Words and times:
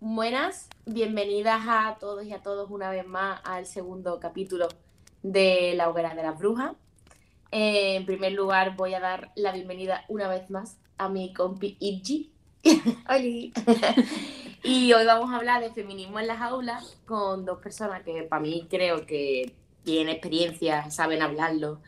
Buenas, 0.00 0.70
bienvenidas 0.86 1.62
a 1.68 1.96
todos 2.00 2.24
y 2.24 2.32
a 2.32 2.40
todos 2.40 2.70
una 2.70 2.90
vez 2.90 3.06
más 3.06 3.40
al 3.44 3.66
segundo 3.66 4.18
capítulo 4.20 4.68
de 5.22 5.74
La 5.76 5.90
Hoguera 5.90 6.14
de 6.14 6.22
las 6.22 6.38
Brujas. 6.38 6.72
Eh, 7.50 7.96
en 7.96 8.06
primer 8.06 8.32
lugar, 8.32 8.76
voy 8.76 8.94
a 8.94 9.00
dar 9.00 9.32
la 9.34 9.52
bienvenida 9.52 10.06
una 10.08 10.28
vez 10.28 10.48
más 10.48 10.78
a 10.96 11.10
mi 11.10 11.34
compi 11.34 11.76
Itji. 11.78 12.32
Y 14.64 14.92
hoy 14.92 15.04
vamos 15.04 15.32
a 15.32 15.36
hablar 15.36 15.60
de 15.60 15.72
feminismo 15.72 16.20
en 16.20 16.28
las 16.28 16.40
aulas 16.40 16.96
con 17.04 17.44
dos 17.44 17.58
personas 17.58 18.04
que 18.04 18.22
para 18.22 18.40
mí 18.40 18.68
creo 18.70 19.04
que 19.06 19.56
tienen 19.84 20.08
experiencia, 20.08 20.90
saben 20.90 21.22
hablarlo 21.22 21.80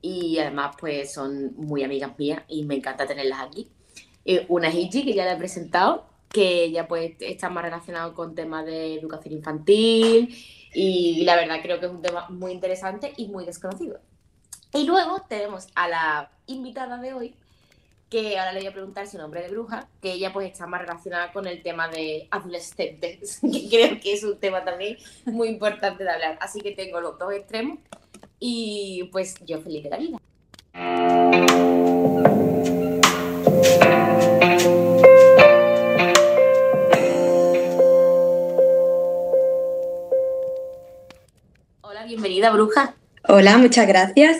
y 0.00 0.38
además 0.38 0.76
pues 0.78 1.12
son 1.12 1.54
muy 1.56 1.82
amigas 1.82 2.18
mías 2.18 2.42
y 2.48 2.64
me 2.64 2.74
encanta 2.74 3.06
tenerlas 3.06 3.40
aquí. 3.40 3.70
Eh, 4.24 4.46
una 4.48 4.68
es 4.68 4.74
Itji, 4.74 5.04
que 5.04 5.14
ya 5.14 5.24
la 5.24 5.32
he 5.32 5.36
presentado, 5.36 6.06
que 6.28 6.64
ella 6.64 6.88
pues 6.88 7.12
está 7.20 7.48
más 7.48 7.64
relacionado 7.64 8.14
con 8.14 8.34
temas 8.34 8.66
de 8.66 8.94
educación 8.94 9.34
infantil 9.34 10.36
y 10.74 11.24
la 11.24 11.36
verdad 11.36 11.60
creo 11.62 11.80
que 11.80 11.86
es 11.86 11.92
un 11.92 12.02
tema 12.02 12.28
muy 12.28 12.52
interesante 12.52 13.12
y 13.16 13.28
muy 13.28 13.44
desconocido. 13.44 14.00
Y 14.72 14.84
luego 14.84 15.22
tenemos 15.28 15.68
a 15.74 15.88
la 15.88 16.30
invitada 16.46 16.98
de 16.98 17.14
hoy, 17.14 17.34
que 18.14 18.38
ahora 18.38 18.52
le 18.52 18.60
voy 18.60 18.68
a 18.68 18.72
preguntar 18.72 19.08
su 19.08 19.18
nombre 19.18 19.42
de 19.42 19.48
bruja, 19.48 19.88
que 20.00 20.12
ella 20.12 20.32
pues 20.32 20.48
está 20.48 20.68
más 20.68 20.80
relacionada 20.80 21.32
con 21.32 21.48
el 21.48 21.64
tema 21.64 21.88
de 21.88 22.28
adolescentes, 22.30 23.40
que 23.52 23.68
creo 23.68 23.98
que 24.00 24.12
es 24.12 24.22
un 24.22 24.38
tema 24.38 24.64
también 24.64 24.98
muy 25.24 25.48
importante 25.48 26.04
de 26.04 26.10
hablar. 26.10 26.38
Así 26.40 26.60
que 26.60 26.70
tengo 26.70 27.00
los 27.00 27.18
dos 27.18 27.32
extremos 27.32 27.80
y 28.38 29.08
pues 29.10 29.34
yo 29.44 29.60
feliz 29.62 29.82
de 29.82 29.90
la 29.90 29.96
vida. 29.96 30.18
Hola, 41.80 42.04
bienvenida 42.06 42.52
bruja. 42.52 42.94
Hola, 43.26 43.58
muchas 43.58 43.88
gracias. 43.88 44.36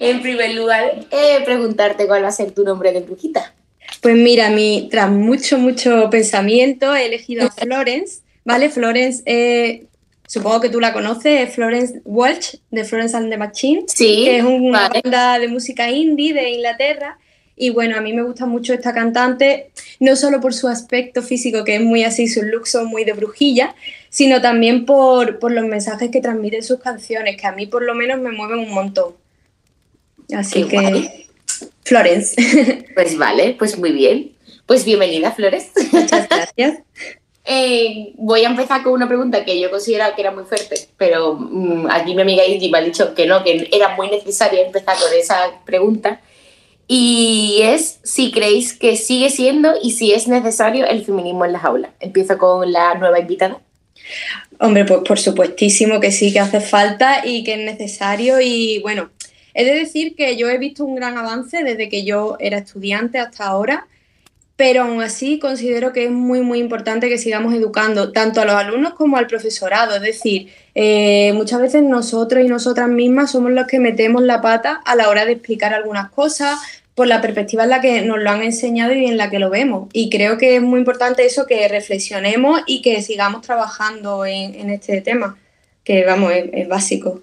En 0.00 0.22
primer 0.22 0.54
lugar, 0.54 1.06
eh, 1.10 1.38
preguntarte 1.44 2.06
cuál 2.06 2.24
va 2.24 2.28
a 2.28 2.32
ser 2.32 2.52
tu 2.52 2.64
nombre 2.64 2.92
de 2.92 3.00
brujita. 3.00 3.52
Pues 4.00 4.16
mira, 4.16 4.50
mi, 4.50 4.88
tras 4.90 5.10
mucho, 5.10 5.58
mucho 5.58 6.08
pensamiento 6.10 6.94
he 6.94 7.06
elegido 7.06 7.46
a 7.46 7.50
Florence, 7.50 8.20
¿vale? 8.44 8.68
Florence, 8.70 9.22
eh, 9.26 9.86
supongo 10.26 10.60
que 10.60 10.68
tú 10.68 10.80
la 10.80 10.92
conoces, 10.92 11.48
es 11.48 11.54
Florence 11.54 12.00
Walsh, 12.04 12.56
de 12.70 12.84
Florence 12.84 13.16
and 13.16 13.30
the 13.30 13.36
Machine, 13.38 13.84
Sí, 13.86 14.24
que 14.24 14.38
es 14.38 14.44
una 14.44 14.88
vale. 14.88 15.00
banda 15.02 15.38
de 15.38 15.48
música 15.48 15.90
indie 15.90 16.32
de 16.34 16.50
Inglaterra. 16.50 17.18
Y 17.56 17.70
bueno, 17.70 17.96
a 17.96 18.00
mí 18.00 18.12
me 18.12 18.22
gusta 18.22 18.46
mucho 18.46 18.74
esta 18.74 18.92
cantante, 18.92 19.70
no 20.00 20.16
solo 20.16 20.40
por 20.40 20.54
su 20.54 20.66
aspecto 20.68 21.22
físico, 21.22 21.64
que 21.64 21.76
es 21.76 21.80
muy 21.80 22.02
así, 22.02 22.26
sus 22.26 22.44
looks 22.44 22.70
son 22.70 22.86
muy 22.86 23.04
de 23.04 23.12
brujilla, 23.12 23.76
sino 24.10 24.40
también 24.40 24.84
por, 24.86 25.38
por 25.38 25.52
los 25.52 25.64
mensajes 25.64 26.10
que 26.10 26.20
transmiten 26.20 26.62
sus 26.62 26.80
canciones, 26.80 27.36
que 27.36 27.46
a 27.46 27.52
mí 27.52 27.66
por 27.66 27.84
lo 27.84 27.94
menos 27.94 28.20
me 28.20 28.32
mueven 28.32 28.58
un 28.58 28.70
montón. 28.72 29.14
Así 30.34 30.64
Qué 30.64 30.68
que, 30.68 30.76
guay. 30.80 31.26
Florence, 31.84 32.34
Pues 32.94 33.16
vale, 33.18 33.54
pues 33.58 33.78
muy 33.78 33.92
bien. 33.92 34.32
Pues 34.66 34.84
bienvenida, 34.84 35.32
Flores. 35.32 35.70
muchas 35.92 36.28
gracias. 36.56 36.78
Eh, 37.44 38.14
voy 38.16 38.42
a 38.44 38.48
empezar 38.48 38.82
con 38.82 38.94
una 38.94 39.06
pregunta 39.06 39.44
que 39.44 39.60
yo 39.60 39.70
consideraba 39.70 40.14
que 40.14 40.22
era 40.22 40.30
muy 40.30 40.44
fuerte, 40.44 40.88
pero 40.96 41.34
mm, 41.34 41.88
aquí 41.90 42.14
mi 42.14 42.22
amiga 42.22 42.44
Igi 42.46 42.70
me 42.70 42.78
ha 42.78 42.80
dicho 42.80 43.14
que 43.14 43.26
no, 43.26 43.44
que 43.44 43.68
era 43.70 43.94
muy 43.96 44.08
necesaria 44.08 44.64
empezar 44.64 44.96
con 44.96 45.12
esa 45.12 45.60
pregunta. 45.66 46.22
Y 46.86 47.60
es 47.62 48.00
si 48.02 48.30
creéis 48.30 48.74
que 48.74 48.96
sigue 48.96 49.30
siendo 49.30 49.74
y 49.82 49.92
si 49.92 50.12
es 50.12 50.28
necesario 50.28 50.86
el 50.86 51.04
feminismo 51.04 51.44
en 51.44 51.52
las 51.52 51.64
aulas. 51.64 51.92
Empiezo 52.00 52.36
con 52.38 52.70
la 52.70 52.94
nueva 52.94 53.20
invitada. 53.20 53.60
Hombre, 54.60 54.84
pues 54.84 55.00
por 55.06 55.18
supuestísimo 55.18 56.00
que 56.00 56.12
sí, 56.12 56.32
que 56.32 56.40
hace 56.40 56.60
falta 56.60 57.26
y 57.26 57.42
que 57.42 57.54
es 57.54 57.60
necesario. 57.60 58.40
Y 58.40 58.80
bueno, 58.80 59.10
he 59.54 59.64
de 59.64 59.74
decir 59.74 60.14
que 60.14 60.36
yo 60.36 60.48
he 60.48 60.58
visto 60.58 60.84
un 60.84 60.94
gran 60.94 61.16
avance 61.16 61.64
desde 61.64 61.88
que 61.88 62.04
yo 62.04 62.36
era 62.38 62.58
estudiante 62.58 63.18
hasta 63.18 63.46
ahora, 63.46 63.86
pero 64.56 64.82
aún 64.82 65.02
así 65.02 65.38
considero 65.38 65.92
que 65.92 66.04
es 66.04 66.10
muy, 66.10 66.40
muy 66.40 66.60
importante 66.60 67.08
que 67.08 67.18
sigamos 67.18 67.54
educando 67.54 68.12
tanto 68.12 68.40
a 68.40 68.44
los 68.44 68.54
alumnos 68.54 68.94
como 68.94 69.16
al 69.16 69.26
profesorado. 69.26 69.96
Es 69.96 70.02
decir, 70.02 70.52
eh, 70.74 71.32
muchas 71.34 71.60
veces 71.60 71.82
nosotros 71.82 72.44
y 72.44 72.48
nosotras 72.48 72.88
mismas 72.88 73.32
somos 73.32 73.50
los 73.50 73.66
que 73.66 73.80
metemos 73.80 74.22
la 74.22 74.40
pata 74.40 74.80
a 74.84 74.94
la 74.94 75.08
hora 75.08 75.24
de 75.24 75.32
explicar 75.32 75.74
algunas 75.74 76.10
cosas 76.10 76.58
por 76.94 77.08
la 77.08 77.20
perspectiva 77.20 77.64
en 77.64 77.70
la 77.70 77.80
que 77.80 78.02
nos 78.02 78.20
lo 78.20 78.30
han 78.30 78.42
enseñado 78.42 78.92
y 78.92 79.06
en 79.06 79.16
la 79.16 79.28
que 79.28 79.40
lo 79.40 79.50
vemos. 79.50 79.88
Y 79.92 80.08
creo 80.08 80.38
que 80.38 80.56
es 80.56 80.62
muy 80.62 80.78
importante 80.78 81.26
eso, 81.26 81.46
que 81.46 81.66
reflexionemos 81.66 82.60
y 82.66 82.82
que 82.82 83.02
sigamos 83.02 83.42
trabajando 83.42 84.24
en, 84.24 84.54
en 84.54 84.70
este 84.70 85.00
tema, 85.00 85.36
que 85.82 86.04
vamos, 86.04 86.32
es, 86.32 86.50
es 86.52 86.68
básico. 86.68 87.22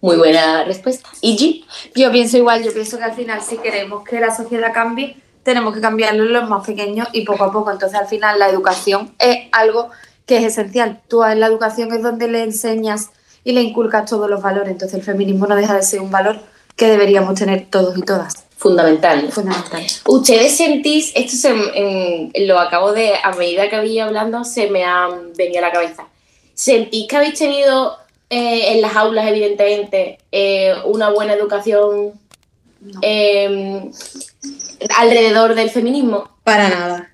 Muy 0.00 0.16
buena 0.16 0.64
respuesta. 0.64 1.08
Igi. 1.20 1.64
Yo 1.94 2.10
pienso 2.10 2.38
igual, 2.38 2.64
yo 2.64 2.72
pienso 2.72 2.98
que 2.98 3.04
al 3.04 3.14
final 3.14 3.40
si 3.42 3.58
queremos 3.58 4.02
que 4.02 4.18
la 4.18 4.34
sociedad 4.34 4.72
cambie, 4.72 5.16
tenemos 5.42 5.74
que 5.74 5.80
cambiarlo 5.80 6.24
en 6.24 6.32
los 6.32 6.48
más 6.48 6.66
pequeños 6.66 7.08
y 7.12 7.24
poco 7.24 7.44
a 7.44 7.52
poco. 7.52 7.70
Entonces 7.70 7.98
al 7.98 8.06
final 8.06 8.38
la 8.38 8.48
educación 8.48 9.14
es 9.18 9.48
algo 9.52 9.90
que 10.26 10.36
es 10.38 10.44
esencial. 10.44 11.00
Tú 11.08 11.24
en 11.24 11.40
la 11.40 11.46
educación 11.46 11.92
es 11.92 12.02
donde 12.02 12.28
le 12.28 12.42
enseñas 12.42 13.10
y 13.44 13.52
le 13.52 13.62
inculcas 13.62 14.08
todos 14.08 14.28
los 14.28 14.42
valores. 14.42 14.70
Entonces 14.70 14.98
el 14.98 15.04
feminismo 15.04 15.46
no 15.46 15.56
deja 15.56 15.74
de 15.74 15.82
ser 15.82 16.00
un 16.00 16.10
valor 16.10 16.38
que 16.76 16.86
deberíamos 16.86 17.34
tener 17.34 17.66
todos 17.70 17.96
y 17.98 18.02
todas. 18.02 18.44
Fundamental. 18.56 19.32
Fundamental. 19.32 19.82
¿Ustedes 20.06 20.56
sentís, 20.56 21.12
esto 21.14 21.34
se, 21.34 21.48
en- 21.74 22.46
lo 22.46 22.58
acabo 22.58 22.92
de, 22.92 23.14
a 23.22 23.32
medida 23.32 23.70
que 23.70 23.76
había 23.76 24.04
hablando, 24.04 24.44
se 24.44 24.68
me 24.68 24.84
ha 24.84 25.08
venido 25.34 25.58
a 25.64 25.68
la 25.68 25.72
cabeza. 25.72 26.04
¿Sentís 26.52 27.08
que 27.08 27.16
habéis 27.16 27.38
tenido 27.38 27.96
eh, 28.28 28.74
en 28.74 28.82
las 28.82 28.94
aulas, 28.96 29.26
evidentemente, 29.28 30.18
eh, 30.30 30.74
una 30.84 31.08
buena 31.10 31.32
educación 31.32 32.12
No. 32.80 33.00
eh, 33.02 33.90
alrededor 34.96 35.54
del 35.54 35.70
feminismo? 35.70 36.30
Para 36.44 36.68
nada, 36.68 37.10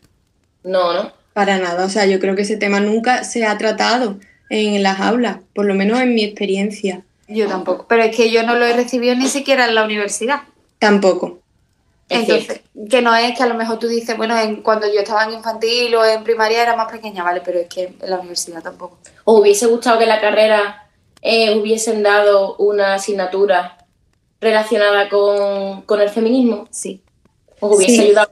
No, 0.62 0.93
¿no? 0.93 1.12
para 1.32 1.59
nada. 1.59 1.84
O 1.84 1.88
sea, 1.88 2.06
yo 2.06 2.19
creo 2.19 2.34
que 2.34 2.43
ese 2.43 2.56
tema 2.56 2.81
nunca 2.81 3.25
se 3.25 3.44
ha 3.44 3.59
tratado 3.59 4.16
en 4.49 4.82
las 4.82 5.00
aulas, 5.00 5.38
por 5.54 5.66
lo 5.66 5.75
menos 5.75 6.00
en 6.00 6.15
mi 6.15 6.25
experiencia. 6.25 7.03
Yo 7.28 7.49
tampoco. 7.49 7.87
Pero 7.88 8.04
es 8.04 8.16
que 8.16 8.31
yo 8.31 8.43
no 8.44 8.54
lo 8.54 8.65
he 8.65 8.72
recibido 8.72 9.15
ni 9.16 9.28
siquiera 9.28 9.66
en 9.66 9.75
la 9.75 9.84
universidad. 9.84 10.43
Tampoco. 10.78 11.41
Es 12.09 12.21
Entonces, 12.21 12.60
que 12.88 13.03
no 13.03 13.15
es 13.16 13.37
que 13.37 13.43
a 13.43 13.47
lo 13.48 13.54
mejor 13.54 13.81
tú 13.81 13.88
dices, 13.88 14.16
bueno, 14.16 14.38
en, 14.38 14.62
cuando 14.62 14.87
yo 14.87 15.00
estaba 15.00 15.25
en 15.25 15.33
infantil 15.33 15.93
o 15.97 16.04
en 16.04 16.22
primaria 16.22 16.62
era 16.62 16.77
más 16.77 16.91
pequeña, 16.91 17.25
vale, 17.25 17.43
pero 17.44 17.59
es 17.59 17.66
que 17.69 17.93
en 18.00 18.10
la 18.10 18.19
universidad 18.21 18.62
tampoco. 18.62 18.98
¿Os 19.25 19.41
hubiese 19.41 19.66
gustado 19.66 19.98
que 19.98 20.04
en 20.04 20.10
la 20.10 20.21
carrera 20.21 20.87
eh, 21.21 21.56
hubiesen 21.56 22.04
dado 22.04 22.54
una 22.59 22.94
asignatura 22.94 23.75
relacionada 24.46 25.08
con, 25.08 25.82
con 25.82 26.00
el 26.00 26.08
feminismo? 26.08 26.66
Sí. 26.70 27.02
¿Os 27.60 27.76
hubiese 27.76 27.94
Sí. 27.96 28.00
ayudado? 28.06 28.30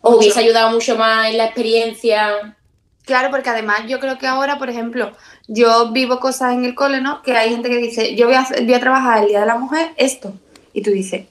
¿Os 0.00 0.16
hubiese 0.16 0.40
ayudado 0.40 0.70
mucho 0.70 0.96
más 0.96 1.28
en 1.30 1.38
la 1.38 1.44
experiencia? 1.46 2.56
Claro, 3.04 3.30
porque 3.30 3.50
además 3.50 3.80
yo 3.88 4.00
creo 4.00 4.18
que 4.18 4.26
ahora, 4.26 4.58
por 4.58 4.68
ejemplo, 4.70 5.12
yo 5.46 5.92
vivo 5.92 6.20
cosas 6.20 6.52
en 6.54 6.64
el 6.64 6.74
cole, 6.74 7.00
¿no? 7.00 7.22
Que 7.22 7.32
hay 7.36 7.50
gente 7.50 7.68
que 7.68 7.78
dice, 7.78 8.14
yo 8.14 8.26
voy 8.26 8.34
a, 8.36 8.46
voy 8.62 8.74
a 8.74 8.80
trabajar 8.80 9.22
el 9.22 9.28
Día 9.28 9.40
de 9.40 9.46
la 9.46 9.56
Mujer 9.56 9.90
esto. 9.96 10.32
Y 10.72 10.82
tú 10.82 10.90
dices, 10.90 11.26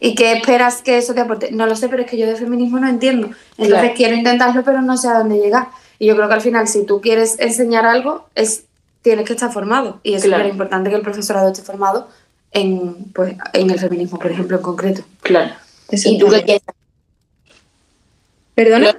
¿y 0.00 0.14
qué 0.14 0.32
esperas 0.32 0.82
que 0.82 0.98
eso 0.98 1.14
te 1.14 1.20
aporte? 1.20 1.52
No 1.52 1.66
lo 1.66 1.76
sé, 1.76 1.88
pero 1.88 2.02
es 2.02 2.10
que 2.10 2.18
yo 2.18 2.26
de 2.26 2.36
feminismo 2.36 2.78
no 2.80 2.88
entiendo. 2.88 3.28
Entonces 3.56 3.78
Claro. 3.78 3.94
quiero 3.96 4.14
intentarlo, 4.16 4.62
pero 4.64 4.82
no 4.82 4.96
sé 4.96 5.08
a 5.08 5.18
dónde 5.18 5.36
llegar. 5.38 5.68
Y 5.98 6.06
yo 6.06 6.16
creo 6.16 6.28
que 6.28 6.34
al 6.34 6.40
final, 6.40 6.66
si 6.68 6.84
tú 6.84 7.00
quieres 7.00 7.38
enseñar 7.40 7.86
algo, 7.86 8.26
es 8.34 8.64
tienes 9.02 9.24
que 9.26 9.32
estar 9.32 9.50
formado. 9.52 9.98
Y 10.02 10.14
es 10.14 10.24
Claro. 10.24 10.42
súper 10.42 10.52
importante 10.52 10.90
que 10.90 10.96
el 10.96 11.02
profesorado 11.02 11.48
esté 11.50 11.62
formado 11.62 12.08
en, 12.52 13.04
pues, 13.12 13.34
en 13.52 13.70
el 13.70 13.78
feminismo, 13.78 14.18
por 14.18 14.30
ejemplo, 14.30 14.56
en 14.56 14.62
concreto. 14.62 15.02
Claro. 15.22 15.54
¿Y 15.90 16.18
tú 16.18 16.28
qué 16.28 16.40
piensas? 16.40 16.74
¿Perdona? 18.54 18.96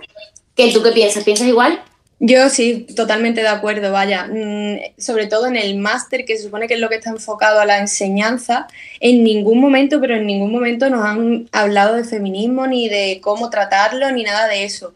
¿Qué, 0.55 0.71
¿Tú 0.73 0.81
qué 0.81 0.91
piensas? 0.91 1.23
¿Piensas 1.23 1.47
igual? 1.47 1.81
Yo 2.23 2.49
sí, 2.49 2.85
totalmente 2.95 3.41
de 3.41 3.47
acuerdo, 3.47 3.91
vaya. 3.91 4.27
Mm, 4.27 4.77
sobre 4.99 5.25
todo 5.25 5.47
en 5.47 5.55
el 5.55 5.77
máster, 5.77 6.23
que 6.23 6.37
se 6.37 6.43
supone 6.43 6.67
que 6.67 6.75
es 6.75 6.79
lo 6.79 6.87
que 6.87 6.95
está 6.95 7.09
enfocado 7.09 7.59
a 7.59 7.65
la 7.65 7.79
enseñanza, 7.79 8.67
en 8.99 9.23
ningún 9.23 9.59
momento, 9.59 9.99
pero 9.99 10.15
en 10.15 10.27
ningún 10.27 10.51
momento 10.51 10.89
nos 10.91 11.03
han 11.03 11.49
hablado 11.51 11.95
de 11.95 12.03
feminismo, 12.03 12.67
ni 12.67 12.89
de 12.89 13.19
cómo 13.23 13.49
tratarlo, 13.49 14.11
ni 14.11 14.23
nada 14.23 14.47
de 14.47 14.65
eso. 14.65 14.93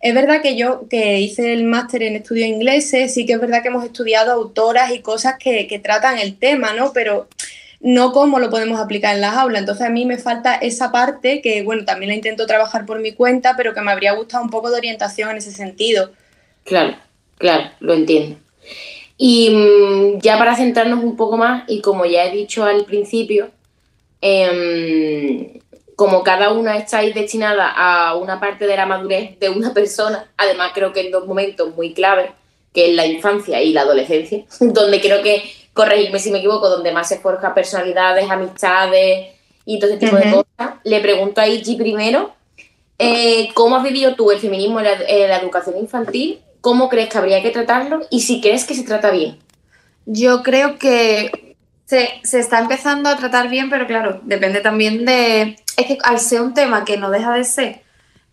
Es 0.00 0.14
verdad 0.14 0.40
que 0.40 0.56
yo, 0.56 0.86
que 0.88 1.18
hice 1.18 1.52
el 1.52 1.64
máster 1.64 2.04
en 2.04 2.14
estudios 2.14 2.46
ingleses, 2.46 3.12
sí 3.12 3.26
que 3.26 3.32
es 3.32 3.40
verdad 3.40 3.62
que 3.62 3.68
hemos 3.68 3.84
estudiado 3.84 4.30
autoras 4.30 4.92
y 4.92 5.00
cosas 5.00 5.34
que, 5.36 5.66
que 5.66 5.80
tratan 5.80 6.18
el 6.18 6.38
tema, 6.38 6.74
¿no? 6.74 6.92
Pero 6.92 7.28
no 7.80 8.12
cómo 8.12 8.38
lo 8.38 8.50
podemos 8.50 8.80
aplicar 8.80 9.14
en 9.14 9.20
las 9.20 9.36
aulas. 9.36 9.60
Entonces 9.60 9.86
a 9.86 9.90
mí 9.90 10.04
me 10.04 10.18
falta 10.18 10.56
esa 10.56 10.90
parte 10.90 11.40
que, 11.40 11.62
bueno, 11.62 11.84
también 11.84 12.10
la 12.10 12.16
intento 12.16 12.46
trabajar 12.46 12.86
por 12.86 13.00
mi 13.00 13.12
cuenta, 13.12 13.54
pero 13.56 13.74
que 13.74 13.80
me 13.80 13.92
habría 13.92 14.12
gustado 14.12 14.42
un 14.42 14.50
poco 14.50 14.70
de 14.70 14.78
orientación 14.78 15.30
en 15.30 15.36
ese 15.36 15.52
sentido. 15.52 16.10
Claro, 16.64 16.96
claro, 17.38 17.70
lo 17.80 17.94
entiendo. 17.94 18.36
Y 19.16 19.50
mm, 19.50 20.20
ya 20.20 20.38
para 20.38 20.56
centrarnos 20.56 21.02
un 21.02 21.16
poco 21.16 21.36
más, 21.36 21.64
y 21.68 21.80
como 21.80 22.04
ya 22.04 22.24
he 22.24 22.30
dicho 22.30 22.64
al 22.64 22.84
principio, 22.84 23.50
em, 24.20 25.58
como 25.96 26.22
cada 26.22 26.52
una 26.52 26.76
estáis 26.76 27.14
destinada 27.14 27.72
a 27.76 28.14
una 28.14 28.38
parte 28.38 28.68
de 28.68 28.76
la 28.76 28.86
madurez 28.86 29.38
de 29.40 29.50
una 29.50 29.74
persona, 29.74 30.30
además 30.36 30.70
creo 30.72 30.92
que 30.92 31.00
en 31.00 31.10
dos 31.10 31.26
momentos 31.26 31.74
muy 31.74 31.92
claves, 31.92 32.30
que 32.72 32.90
es 32.90 32.94
la 32.94 33.06
infancia 33.06 33.60
y 33.62 33.72
la 33.72 33.80
adolescencia, 33.80 34.44
donde 34.60 35.00
creo 35.00 35.22
que, 35.22 35.42
corregirme 35.78 36.18
si 36.18 36.32
me 36.32 36.38
equivoco, 36.38 36.68
donde 36.68 36.90
más 36.90 37.08
se 37.08 37.20
forja 37.20 37.54
personalidades, 37.54 38.28
amistades 38.28 39.28
y 39.64 39.78
todo 39.78 39.90
ese 39.90 40.00
tipo 40.00 40.16
de 40.16 40.24
cosas, 40.32 40.74
le 40.82 40.98
pregunto 40.98 41.40
a 41.40 41.46
Ichi 41.46 41.76
primero, 41.76 42.32
eh, 42.98 43.50
¿cómo 43.54 43.76
has 43.76 43.84
vivido 43.84 44.16
tú 44.16 44.32
el 44.32 44.40
feminismo 44.40 44.80
en 44.80 44.86
la, 44.86 45.36
educación 45.38 45.78
infantil? 45.78 46.40
¿Cómo 46.60 46.88
crees 46.88 47.08
que 47.08 47.18
habría 47.18 47.42
que 47.42 47.50
tratarlo? 47.50 48.00
Y 48.10 48.22
si 48.22 48.40
crees 48.40 48.64
que 48.64 48.74
se 48.74 48.82
trata 48.82 49.12
bien. 49.12 49.38
Yo 50.04 50.42
creo 50.42 50.78
que 50.80 51.54
se, 51.84 52.08
se, 52.24 52.40
está 52.40 52.58
empezando 52.58 53.08
a 53.08 53.16
tratar 53.16 53.48
bien, 53.48 53.70
pero 53.70 53.86
claro, 53.86 54.20
depende 54.24 54.58
también 54.58 55.04
de... 55.04 55.60
Es 55.76 55.86
que 55.86 55.96
al 56.02 56.18
ser 56.18 56.40
un 56.40 56.54
tema 56.54 56.84
que 56.84 56.96
no 56.96 57.08
deja 57.08 57.32
de 57.34 57.44
ser 57.44 57.82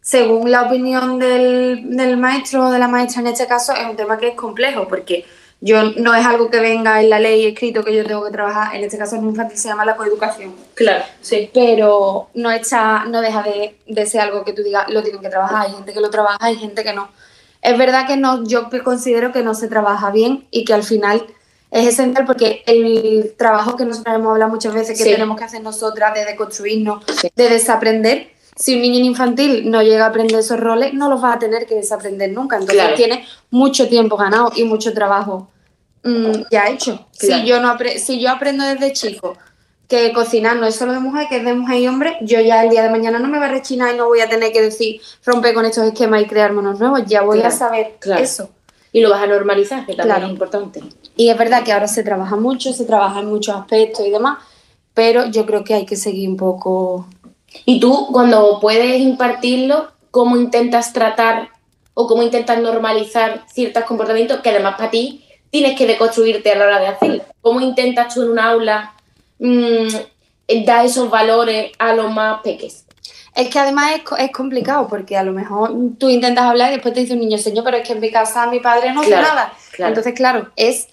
según 0.05 0.51
la 0.51 0.61
opinión 0.61 1.17
del, 1.17 2.15
maestro 2.17 2.67
o 2.67 2.71
de 2.71 2.77
la 2.77 2.87
maestra 2.87 3.21
en 3.21 3.27
este 3.27 3.47
caso, 3.47 3.73
es 3.73 3.87
un 3.89 3.95
tema 3.95 4.19
que 4.19 4.27
es 4.27 4.35
complejo, 4.35 4.87
porque 4.87 5.25
yo 5.61 5.83
no 5.97 6.13
es 6.13 6.25
algo 6.25 6.49
que 6.49 6.59
venga 6.59 7.01
en 7.01 7.09
la 7.09 7.19
ley 7.19 7.45
escrito 7.45 7.83
que 7.83 7.95
yo 7.95 8.05
tengo 8.05 8.23
que 8.23 8.31
trabajar, 8.31 8.75
en 8.75 8.83
este 8.83 8.97
caso 8.97 9.15
en 9.15 9.25
infantil 9.25 9.57
se 9.57 9.69
llama 9.69 9.85
la 9.85 9.95
coeducación. 9.95 10.53
Claro, 10.73 11.03
sí. 11.21 11.49
Pero 11.53 12.29
no, 12.33 12.51
está, 12.51 13.05
no 13.05 13.21
deja 13.21 13.41
de, 13.41 13.77
de, 13.87 14.05
ser 14.05 14.21
algo 14.21 14.43
que 14.43 14.53
tú 14.53 14.63
digas, 14.63 14.89
lo 14.89 15.01
tienen 15.01 15.21
que 15.21 15.29
trabajar, 15.29 15.67
hay 15.67 15.73
gente 15.73 15.93
que 15.93 16.01
lo 16.01 16.09
trabaja, 16.09 16.37
hay 16.41 16.57
gente 16.57 16.83
que 16.83 16.93
no. 16.93 17.09
Es 17.61 17.77
verdad 17.77 18.05
que 18.05 18.17
no, 18.17 18.43
yo 18.43 18.69
considero 18.83 19.31
que 19.31 19.41
no 19.41 19.55
se 19.55 19.67
trabaja 19.67 20.11
bien 20.11 20.47
y 20.51 20.65
que 20.65 20.73
al 20.73 20.83
final 20.83 21.25
es 21.71 21.87
esencial 21.87 22.25
porque 22.25 22.63
el 22.67 23.33
trabajo 23.37 23.75
que 23.75 23.85
nosotros 23.85 24.15
hemos 24.15 24.31
hablado 24.31 24.51
muchas 24.51 24.73
veces 24.73 24.97
que 24.97 25.03
tenemos 25.03 25.37
que 25.37 25.45
hacer 25.45 25.61
nosotras 25.61 26.13
de 26.13 26.25
deconstruirnos, 26.25 27.03
de 27.35 27.49
desaprender, 27.49 28.34
si 28.55 28.75
un 28.75 28.81
niño 28.81 29.03
infantil 29.05 29.69
no 29.69 29.83
llega 29.83 30.05
a 30.05 30.09
aprender 30.09 30.39
esos 30.39 30.59
roles, 30.59 30.93
no 30.93 31.09
los 31.09 31.23
va 31.23 31.33
a 31.33 31.39
tener 31.39 31.65
que 31.65 31.75
desaprender 31.75 32.31
nunca. 32.31 32.57
Entonces 32.57 32.95
tiene 32.95 33.25
mucho 33.51 33.89
tiempo 33.89 34.15
ganado 34.15 34.51
y 34.55 34.63
mucho 34.63 34.93
trabajo 34.93 35.49
mm, 36.03 36.43
ya 36.49 36.69
hecho. 36.69 37.05
Si, 37.11 37.43
yo 37.45 37.59
no 37.59 37.77
si 37.97 38.19
yo 38.19 38.29
aprendo 38.31 38.63
desde 38.63 38.93
chico 38.93 39.37
que 39.87 40.13
cocinar 40.13 40.55
no 40.55 40.65
es 40.65 40.75
solo 40.75 40.93
de 40.93 40.99
mujer, 40.99 41.27
que 41.29 41.37
es 41.37 41.45
de 41.45 41.53
mujer 41.53 41.79
y 41.79 41.87
hombre, 41.87 42.17
yo 42.21 42.39
ya 42.39 42.63
el 42.63 42.69
día 42.69 42.81
de 42.83 42.89
mañana 42.89 43.19
no 43.19 43.27
me 43.27 43.39
va 43.39 43.45
a 43.45 43.49
rechinar 43.49 43.93
y 43.93 43.97
no 43.97 44.07
voy 44.07 44.21
a 44.21 44.29
tener 44.29 44.51
que 44.51 44.61
decir 44.61 45.01
romper 45.25 45.53
con 45.53 45.65
estos 45.65 45.85
esquemas 45.85 46.21
y 46.21 46.25
crear 46.25 46.55
unos 46.55 46.79
nuevos. 46.79 47.03
Ya 47.05 47.21
voy 47.21 47.41
a 47.41 47.51
saber 47.51 47.97
eso. 48.17 48.49
Y 48.91 49.01
lo 49.01 49.09
vas 49.09 49.21
a 49.21 49.27
normalizar, 49.27 49.85
que 49.85 49.93
también 49.93 50.23
es 50.23 50.29
importante. 50.29 50.81
Y 51.17 51.29
es 51.29 51.37
verdad 51.37 51.63
que 51.63 51.73
ahora 51.73 51.89
se 51.89 52.01
trabaja 52.01 52.37
mucho, 52.37 52.71
se 52.71 52.85
trabaja 52.85 53.19
en 53.19 53.25
muchos 53.25 53.53
aspectos 53.53 54.07
y 54.07 54.09
demás, 54.09 54.39
pero 54.93 55.25
yo 55.25 55.45
creo 55.45 55.65
que 55.65 55.73
hay 55.73 55.85
que 55.85 55.97
seguir 55.97 56.29
un 56.29 56.37
poco 56.37 57.05
y 57.63 57.79
tú, 57.79 58.09
cuando 58.11 58.59
puedes 58.59 58.99
impartirlo, 58.99 59.91
¿cómo 60.11 60.35
intentas 60.37 60.93
tratar 60.93 61.49
o 61.93 62.07
cómo 62.07 62.23
intentas 62.23 62.59
normalizar 62.59 63.45
ciertos 63.47 63.83
comportamientos 63.85 64.41
que 64.41 64.49
además 64.49 64.75
para 64.75 64.91
ti 64.91 65.25
tienes 65.49 65.77
que 65.77 65.87
deconstruirte 65.87 66.51
a 66.51 66.55
la 66.55 66.65
hora 66.65 66.79
de 66.79 66.87
hacerlo? 66.87 67.23
¿Cómo 67.41 67.61
intentas 67.61 68.13
tú 68.13 68.23
en 68.23 68.31
un 68.31 68.39
aula 68.39 68.93
mmm, 69.39 69.87
dar 70.65 70.85
esos 70.85 71.09
valores 71.09 71.71
a 71.79 71.93
los 71.93 72.11
más 72.11 72.41
pequeños? 72.41 72.85
Es 73.35 73.49
que 73.49 73.59
además 73.59 73.91
es, 74.17 74.31
complicado 74.31 74.87
porque 74.87 75.17
a 75.17 75.23
lo 75.23 75.33
mejor 75.33 75.73
tú 75.99 76.09
intentas 76.09 76.45
hablar 76.45 76.71
y 76.71 76.75
después 76.75 76.93
te 76.93 77.01
dice 77.01 77.13
un 77.13 77.19
niño, 77.19 77.37
señor, 77.37 77.65
pero 77.65 77.77
es 77.77 77.85
que 77.85 77.93
en 77.93 77.99
mi 77.99 78.09
casa 78.09 78.47
mi 78.47 78.61
padre 78.61 78.93
no 78.93 79.01
hace 79.01 79.11
nada. 79.11 79.53
Entonces, 79.77 80.13
claro, 80.13 80.51
es 80.55 80.87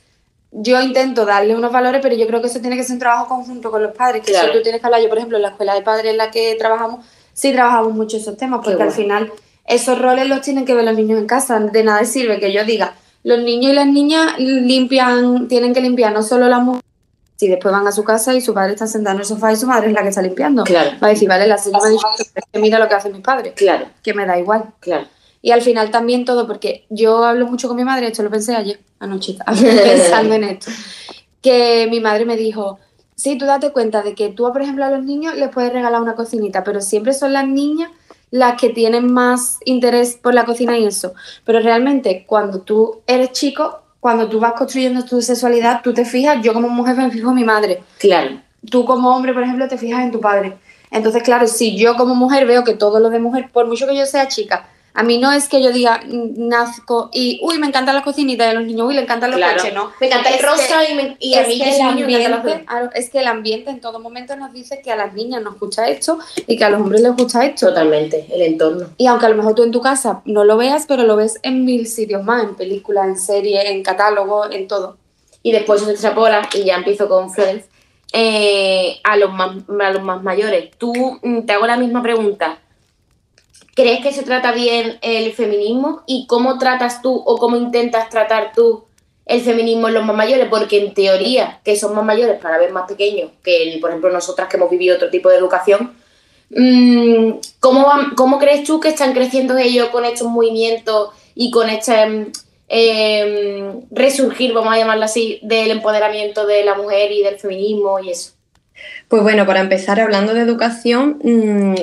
yo 0.52 0.80
intento 0.80 1.24
darle 1.24 1.56
unos 1.56 1.72
valores, 1.72 2.00
pero 2.02 2.14
yo 2.14 2.26
creo 2.26 2.40
que 2.40 2.46
eso 2.46 2.60
tiene 2.60 2.76
que 2.76 2.84
ser 2.84 2.94
un 2.94 3.00
trabajo 3.00 3.26
conjunto 3.26 3.70
con 3.70 3.82
los 3.82 3.94
padres, 3.96 4.22
que 4.22 4.32
tú 4.32 4.62
tienes 4.62 4.80
que 4.80 4.86
hablar, 4.86 5.00
yo 5.00 5.08
por 5.08 5.18
ejemplo, 5.18 5.38
en 5.38 5.42
la 5.42 5.48
escuela 5.48 5.74
de 5.74 5.82
padres 5.82 6.12
en 6.12 6.18
la 6.18 6.30
que 6.30 6.54
trabajamos, 6.58 7.04
sí 7.32 7.52
trabajamos 7.52 7.94
mucho 7.94 8.18
esos 8.18 8.36
temas, 8.36 8.60
porque 8.62 8.82
al 8.82 8.92
final 8.92 9.32
esos 9.66 9.98
roles 9.98 10.28
los 10.28 10.42
tienen 10.42 10.66
que 10.66 10.74
ver 10.74 10.84
los 10.84 10.94
niños 10.94 11.18
en 11.18 11.26
casa, 11.26 11.58
de 11.58 11.84
nada 11.84 12.04
sirve 12.04 12.38
que 12.38 12.52
yo 12.52 12.64
diga, 12.64 12.94
los 13.24 13.40
niños 13.40 13.72
y 13.72 13.74
las 13.74 13.86
niñas 13.86 14.38
limpian, 14.38 15.48
tienen 15.48 15.72
que 15.72 15.80
limpiar 15.80 16.12
no 16.12 16.22
solo 16.22 16.48
la 16.48 16.58
mujer, 16.58 16.82
si 17.36 17.48
después 17.48 17.72
van 17.72 17.86
a 17.86 17.92
su 17.92 18.04
casa 18.04 18.34
y 18.34 18.40
su 18.42 18.52
padre 18.52 18.74
está 18.74 18.86
sentado 18.86 19.16
en 19.16 19.20
el 19.20 19.26
sofá 19.26 19.52
y 19.52 19.56
su 19.56 19.66
madre 19.66 19.88
es 19.88 19.94
la 19.94 20.02
que 20.02 20.08
está 20.10 20.20
limpiando, 20.20 20.64
claro. 20.64 20.90
va 21.02 21.06
a 21.06 21.10
decir, 21.10 21.28
vale, 21.28 21.46
la 21.46 21.56
señora 21.56 21.84
me 21.84 21.88
ha 21.88 21.92
dicho 21.92 22.06
que 22.52 22.58
mira 22.58 22.78
lo 22.78 22.88
que 22.88 22.94
hace 22.94 23.08
mi 23.08 23.20
padre, 23.20 23.54
claro. 23.54 23.86
que 24.02 24.12
me 24.12 24.26
da 24.26 24.38
igual. 24.38 24.66
Claro. 24.80 25.06
Y 25.42 25.50
al 25.50 25.60
final 25.60 25.90
también 25.90 26.24
todo, 26.24 26.46
porque 26.46 26.86
yo 26.88 27.24
hablo 27.24 27.46
mucho 27.46 27.66
con 27.68 27.76
mi 27.76 27.84
madre, 27.84 28.06
esto 28.06 28.22
lo 28.22 28.30
pensé 28.30 28.54
ayer, 28.54 28.80
anoche, 29.00 29.36
pensando 29.46 30.34
en 30.34 30.44
esto, 30.44 30.70
que 31.42 31.88
mi 31.90 32.00
madre 32.00 32.24
me 32.24 32.36
dijo, 32.36 32.78
sí, 33.16 33.36
tú 33.36 33.44
date 33.44 33.72
cuenta 33.72 34.02
de 34.02 34.14
que 34.14 34.28
tú, 34.28 34.44
por 34.52 34.62
ejemplo, 34.62 34.84
a 34.84 34.90
los 34.90 35.04
niños 35.04 35.34
les 35.36 35.48
puedes 35.50 35.72
regalar 35.72 36.00
una 36.00 36.14
cocinita, 36.14 36.62
pero 36.62 36.80
siempre 36.80 37.12
son 37.12 37.32
las 37.32 37.46
niñas 37.46 37.90
las 38.30 38.58
que 38.58 38.70
tienen 38.70 39.12
más 39.12 39.58
interés 39.64 40.14
por 40.14 40.32
la 40.32 40.44
cocina 40.44 40.78
y 40.78 40.86
eso. 40.86 41.12
Pero 41.44 41.60
realmente 41.60 42.24
cuando 42.26 42.62
tú 42.62 43.02
eres 43.06 43.32
chico, 43.32 43.82
cuando 44.00 44.28
tú 44.28 44.40
vas 44.40 44.54
construyendo 44.54 45.04
tu 45.04 45.20
sexualidad, 45.20 45.82
tú 45.84 45.92
te 45.92 46.04
fijas, 46.04 46.42
yo 46.42 46.54
como 46.54 46.68
mujer 46.68 46.96
me 46.96 47.10
fijo 47.10 47.28
en 47.28 47.36
mi 47.36 47.44
madre. 47.44 47.82
Claro. 47.98 48.40
Tú 48.70 48.84
como 48.84 49.14
hombre, 49.14 49.34
por 49.34 49.42
ejemplo, 49.42 49.68
te 49.68 49.76
fijas 49.76 50.02
en 50.02 50.12
tu 50.12 50.20
padre. 50.20 50.56
Entonces, 50.90 51.22
claro, 51.22 51.46
si 51.46 51.76
yo 51.76 51.96
como 51.96 52.14
mujer 52.14 52.46
veo 52.46 52.64
que 52.64 52.74
todo 52.74 53.00
lo 53.00 53.10
de 53.10 53.18
mujer, 53.18 53.50
por 53.52 53.66
mucho 53.66 53.86
que 53.86 53.96
yo 53.96 54.06
sea 54.06 54.28
chica, 54.28 54.68
a 54.94 55.02
mí 55.02 55.18
no 55.18 55.32
es 55.32 55.48
que 55.48 55.62
yo 55.62 55.72
diga 55.72 56.02
nazco 56.06 57.08
y, 57.12 57.40
uy, 57.42 57.58
me 57.58 57.66
encantan 57.66 57.94
las 57.94 58.04
cocinitas 58.04 58.48
de 58.48 58.54
los 58.54 58.64
niños, 58.64 58.86
uy, 58.88 58.94
le 58.94 59.02
encantan 59.02 59.30
los 59.30 59.40
coches, 59.40 59.72
¿no? 59.72 59.90
Me 60.00 60.08
encanta 60.08 60.28
el 60.28 60.42
rosa 60.42 60.88
y, 60.88 60.94
me, 60.94 61.16
y 61.18 61.34
a 61.34 61.46
mí 61.46 61.58
que 61.58 61.74
el 61.74 61.80
ambiente, 61.80 62.64
Es 62.94 63.08
que 63.10 63.20
el 63.20 63.26
ambiente 63.26 63.70
en 63.70 63.80
todo 63.80 64.00
momento 64.00 64.36
nos 64.36 64.52
dice 64.52 64.82
que 64.82 64.92
a 64.92 64.96
las 64.96 65.14
niñas 65.14 65.42
nos 65.42 65.58
gusta 65.58 65.88
esto 65.88 66.18
y 66.46 66.56
que 66.56 66.64
a 66.64 66.70
los 66.70 66.80
hombres 66.82 67.00
les 67.00 67.16
gusta 67.16 67.44
esto. 67.44 67.68
Totalmente, 67.68 68.26
el 68.30 68.42
entorno. 68.42 68.90
Y 68.98 69.06
aunque 69.06 69.26
a 69.26 69.28
lo 69.30 69.36
mejor 69.36 69.54
tú 69.54 69.62
en 69.62 69.70
tu 69.70 69.80
casa 69.80 70.20
no 70.26 70.44
lo 70.44 70.58
veas, 70.58 70.84
pero 70.86 71.04
lo 71.04 71.16
ves 71.16 71.38
en 71.42 71.64
mil 71.64 71.86
sitios 71.86 72.22
más, 72.22 72.44
en 72.44 72.54
películas, 72.54 73.06
en 73.06 73.18
series, 73.18 73.64
en 73.64 73.82
catálogos, 73.82 74.48
en 74.52 74.68
todo. 74.68 74.98
Y 75.42 75.52
después 75.52 75.80
se 75.80 75.90
extrapola, 75.90 76.48
y 76.54 76.64
ya 76.64 76.76
empiezo 76.76 77.08
con 77.08 77.30
Friends, 77.30 77.64
eh, 78.12 79.00
a, 79.04 79.16
los 79.16 79.32
más, 79.32 79.56
a 79.80 79.90
los 79.90 80.02
más 80.02 80.22
mayores. 80.22 80.70
Tú, 80.76 80.92
mm, 81.22 81.46
te 81.46 81.54
hago 81.54 81.66
la 81.66 81.78
misma 81.78 82.02
pregunta 82.02 82.58
¿Crees 83.74 84.02
que 84.02 84.12
se 84.12 84.22
trata 84.22 84.52
bien 84.52 84.98
el 85.00 85.32
feminismo? 85.32 86.02
¿Y 86.06 86.26
cómo 86.26 86.58
tratas 86.58 87.00
tú 87.00 87.14
o 87.14 87.38
cómo 87.38 87.56
intentas 87.56 88.10
tratar 88.10 88.52
tú 88.54 88.84
el 89.24 89.40
feminismo 89.40 89.88
en 89.88 89.94
los 89.94 90.04
más 90.04 90.14
mayores? 90.14 90.48
Porque 90.50 90.78
en 90.78 90.92
teoría, 90.92 91.60
que 91.64 91.76
son 91.76 91.94
más 91.94 92.04
mayores 92.04 92.38
para 92.38 92.58
ver 92.58 92.70
más 92.72 92.86
pequeños, 92.86 93.30
que 93.42 93.78
por 93.80 93.90
ejemplo 93.90 94.10
nosotras 94.10 94.48
que 94.48 94.58
hemos 94.58 94.68
vivido 94.68 94.96
otro 94.96 95.08
tipo 95.08 95.30
de 95.30 95.36
educación, 95.36 95.94
mm, 96.50 97.30
¿cómo, 97.60 97.90
cómo 98.14 98.38
crees 98.38 98.64
tú 98.64 98.78
que 98.78 98.90
están 98.90 99.14
creciendo 99.14 99.56
ellos 99.56 99.88
con 99.88 100.04
estos 100.04 100.28
movimientos 100.28 101.10
y 101.34 101.50
con 101.50 101.70
este 101.70 102.34
em, 102.68 103.80
resurgir, 103.90 104.52
vamos 104.52 104.74
a 104.74 104.78
llamarlo 104.78 105.04
así, 105.04 105.38
del 105.42 105.70
empoderamiento 105.70 106.46
de 106.46 106.64
la 106.64 106.74
mujer 106.74 107.10
y 107.10 107.22
del 107.22 107.38
feminismo 107.38 107.98
y 108.00 108.10
eso? 108.10 108.32
Pues 109.08 109.22
bueno, 109.22 109.46
para 109.46 109.60
empezar 109.60 110.00
hablando 110.00 110.34
de 110.34 110.40
educación, 110.40 111.18
mm, 111.22 111.74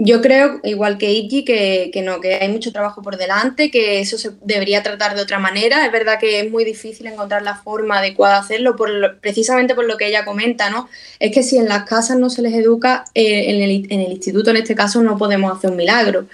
yo 0.00 0.20
creo, 0.20 0.60
igual 0.62 0.96
que 0.96 1.10
Iggy, 1.10 1.44
que, 1.44 1.90
que, 1.92 2.02
no, 2.02 2.20
que 2.20 2.36
hay 2.36 2.48
mucho 2.48 2.70
trabajo 2.70 3.02
por 3.02 3.16
delante, 3.16 3.68
que 3.68 3.98
eso 3.98 4.16
se 4.16 4.30
debería 4.42 4.84
tratar 4.84 5.16
de 5.16 5.22
otra 5.22 5.40
manera. 5.40 5.84
Es 5.84 5.90
verdad 5.90 6.20
que 6.20 6.38
es 6.38 6.50
muy 6.50 6.64
difícil 6.64 7.08
encontrar 7.08 7.42
la 7.42 7.56
forma 7.56 7.98
adecuada 7.98 8.34
de 8.34 8.40
hacerlo, 8.40 8.76
por 8.76 9.18
precisamente 9.20 9.74
por 9.74 9.86
lo 9.86 9.96
que 9.96 10.06
ella 10.06 10.24
comenta, 10.24 10.70
¿no? 10.70 10.88
Es 11.18 11.32
que 11.32 11.42
si 11.42 11.58
en 11.58 11.68
las 11.68 11.82
casas 11.82 12.16
no 12.16 12.30
se 12.30 12.42
les 12.42 12.54
educa, 12.54 13.06
eh, 13.12 13.50
en, 13.50 13.60
el, 13.60 13.92
en 13.92 14.00
el 14.00 14.12
instituto 14.12 14.50
en 14.50 14.58
este 14.58 14.76
caso 14.76 15.02
no 15.02 15.18
podemos 15.18 15.56
hacer 15.56 15.70
un 15.70 15.76
milagro, 15.76 16.26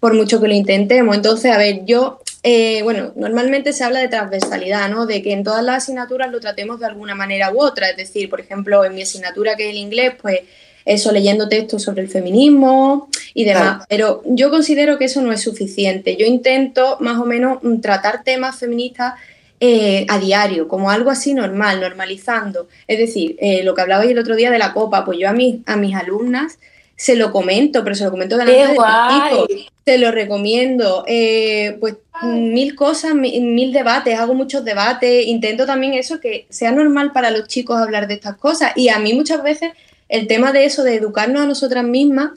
por 0.00 0.14
mucho 0.14 0.40
que 0.40 0.48
lo 0.48 0.54
intentemos. 0.54 1.14
Entonces, 1.14 1.52
a 1.52 1.58
ver, 1.58 1.84
yo 1.84 2.18
eh, 2.42 2.80
bueno, 2.82 3.12
normalmente 3.14 3.74
se 3.74 3.84
habla 3.84 4.00
de 4.00 4.08
transversalidad, 4.08 4.88
¿no? 4.88 5.04
De 5.04 5.22
que 5.22 5.32
en 5.32 5.44
todas 5.44 5.62
las 5.62 5.84
asignaturas 5.84 6.30
lo 6.30 6.40
tratemos 6.40 6.80
de 6.80 6.86
alguna 6.86 7.14
manera 7.14 7.52
u 7.52 7.60
otra. 7.60 7.90
Es 7.90 7.96
decir, 7.98 8.30
por 8.30 8.40
ejemplo, 8.40 8.84
en 8.86 8.94
mi 8.94 9.02
asignatura 9.02 9.54
que 9.54 9.64
es 9.64 9.70
el 9.70 9.76
inglés, 9.76 10.14
pues 10.20 10.40
eso 10.84 11.12
leyendo 11.12 11.48
textos 11.48 11.82
sobre 11.82 12.02
el 12.02 12.08
feminismo 12.08 13.08
y 13.34 13.44
demás. 13.44 13.84
Pero 13.88 14.22
yo 14.26 14.50
considero 14.50 14.98
que 14.98 15.06
eso 15.06 15.22
no 15.22 15.32
es 15.32 15.40
suficiente. 15.40 16.16
Yo 16.16 16.26
intento 16.26 16.96
más 17.00 17.18
o 17.18 17.24
menos 17.24 17.62
mm, 17.62 17.80
tratar 17.80 18.24
temas 18.24 18.58
feministas 18.58 19.14
eh, 19.60 20.06
a 20.08 20.18
diario, 20.18 20.66
como 20.66 20.90
algo 20.90 21.10
así 21.10 21.34
normal, 21.34 21.80
normalizando. 21.80 22.68
Es 22.88 22.98
decir, 22.98 23.36
eh, 23.38 23.62
lo 23.62 23.74
que 23.74 23.82
hablabais 23.82 24.10
el 24.10 24.18
otro 24.18 24.34
día 24.34 24.50
de 24.50 24.58
la 24.58 24.72
copa, 24.72 25.04
pues 25.04 25.18
yo 25.20 25.28
a, 25.28 25.32
mis, 25.32 25.60
a 25.66 25.76
mis 25.76 25.94
alumnas 25.94 26.58
se 26.96 27.16
lo 27.16 27.32
comento, 27.32 27.82
pero 27.82 27.96
se 27.96 28.04
lo 28.04 28.10
comento 28.10 28.36
delante 28.36 28.60
de 28.60 28.76
chicos, 28.76 29.48
se 29.84 29.98
lo 29.98 30.12
recomiendo, 30.12 31.04
eh, 31.08 31.76
pues 31.80 31.96
mil 32.22 32.74
cosas, 32.76 33.14
mil, 33.14 33.42
mil, 33.42 33.72
debates, 33.72 34.18
hago 34.18 34.34
muchos 34.34 34.64
debates, 34.64 35.26
intento 35.26 35.66
también 35.66 35.94
eso, 35.94 36.20
que 36.20 36.46
sea 36.48 36.70
normal 36.70 37.12
para 37.12 37.30
los 37.30 37.48
chicos 37.48 37.80
hablar 37.80 38.06
de 38.06 38.14
estas 38.14 38.36
cosas 38.36 38.72
y 38.76 38.88
a 38.88 38.98
mí 38.98 39.14
muchas 39.14 39.42
veces 39.42 39.72
el 40.12 40.26
tema 40.26 40.52
de 40.52 40.66
eso, 40.66 40.84
de 40.84 40.94
educarnos 40.94 41.42
a 41.42 41.46
nosotras 41.46 41.84
mismas, 41.84 42.32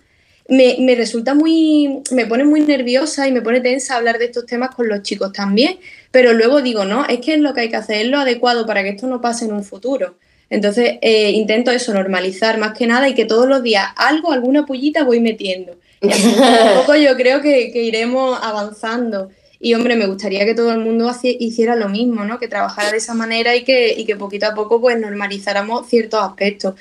me, 0.48 0.78
me, 0.80 0.96
resulta 0.96 1.34
muy, 1.34 2.02
me 2.12 2.26
pone 2.26 2.46
muy 2.46 2.62
nerviosa 2.62 3.28
y 3.28 3.34
me 3.34 3.42
pone 3.42 3.60
tensa 3.60 3.98
hablar 3.98 4.18
de 4.18 4.26
estos 4.26 4.46
temas 4.46 4.74
con 4.74 4.88
los 4.88 5.02
chicos 5.02 5.34
también, 5.34 5.78
pero 6.10 6.32
luego 6.34 6.62
digo, 6.62 6.86
no, 6.86 7.06
es 7.06 7.20
que 7.20 7.34
es 7.34 7.40
lo 7.42 7.54
que 7.54 7.62
hay 7.62 7.70
que 7.70 7.76
hacer, 7.76 8.06
es 8.06 8.08
lo 8.08 8.20
adecuado 8.20 8.66
para 8.66 8.82
que 8.82 8.90
esto 8.90 9.08
no 9.08 9.20
pase 9.20 9.46
en 9.46 9.52
un 9.52 9.66
futuro. 9.66 10.16
Entonces 10.50 11.00
eh, 11.02 11.32
intento 11.32 11.70
eso, 11.72 11.94
normalizar 11.94 12.58
más 12.60 12.78
que 12.78 12.88
nada 12.88 13.10
y 13.10 13.14
que 13.14 13.26
todos 13.26 13.48
los 13.48 13.62
días 13.62 13.88
algo, 13.98 14.32
alguna 14.32 14.66
pullita 14.66 15.04
voy 15.04 15.20
metiendo. 15.20 15.76
Y 16.02 16.10
a 16.12 16.76
poco 16.80 16.96
yo 16.96 17.18
creo 17.18 17.42
que, 17.42 17.74
que, 17.74 17.84
iremos 17.84 18.40
avanzando. 18.42 19.32
Y 19.60 19.74
hombre, 19.74 19.98
me 19.98 20.06
gustaría 20.06 20.46
que 20.46 20.56
todo 20.56 20.72
el 20.72 20.80
mundo 20.80 21.12
hiciera 21.24 21.76
lo 21.76 21.90
mismo, 21.90 22.24
¿no? 22.24 22.40
Que 22.40 22.48
trabajara 22.48 22.92
de 22.92 22.98
esa 22.98 23.16
manera 23.16 23.54
y 23.56 23.64
que, 23.64 23.94
y 23.98 24.06
que 24.06 24.16
poquito 24.16 24.46
a 24.46 24.54
poco 24.54 24.80
pues 24.80 24.98
normalizáramos 24.98 25.90
ciertos 25.90 26.22
aspectos. 26.22 26.76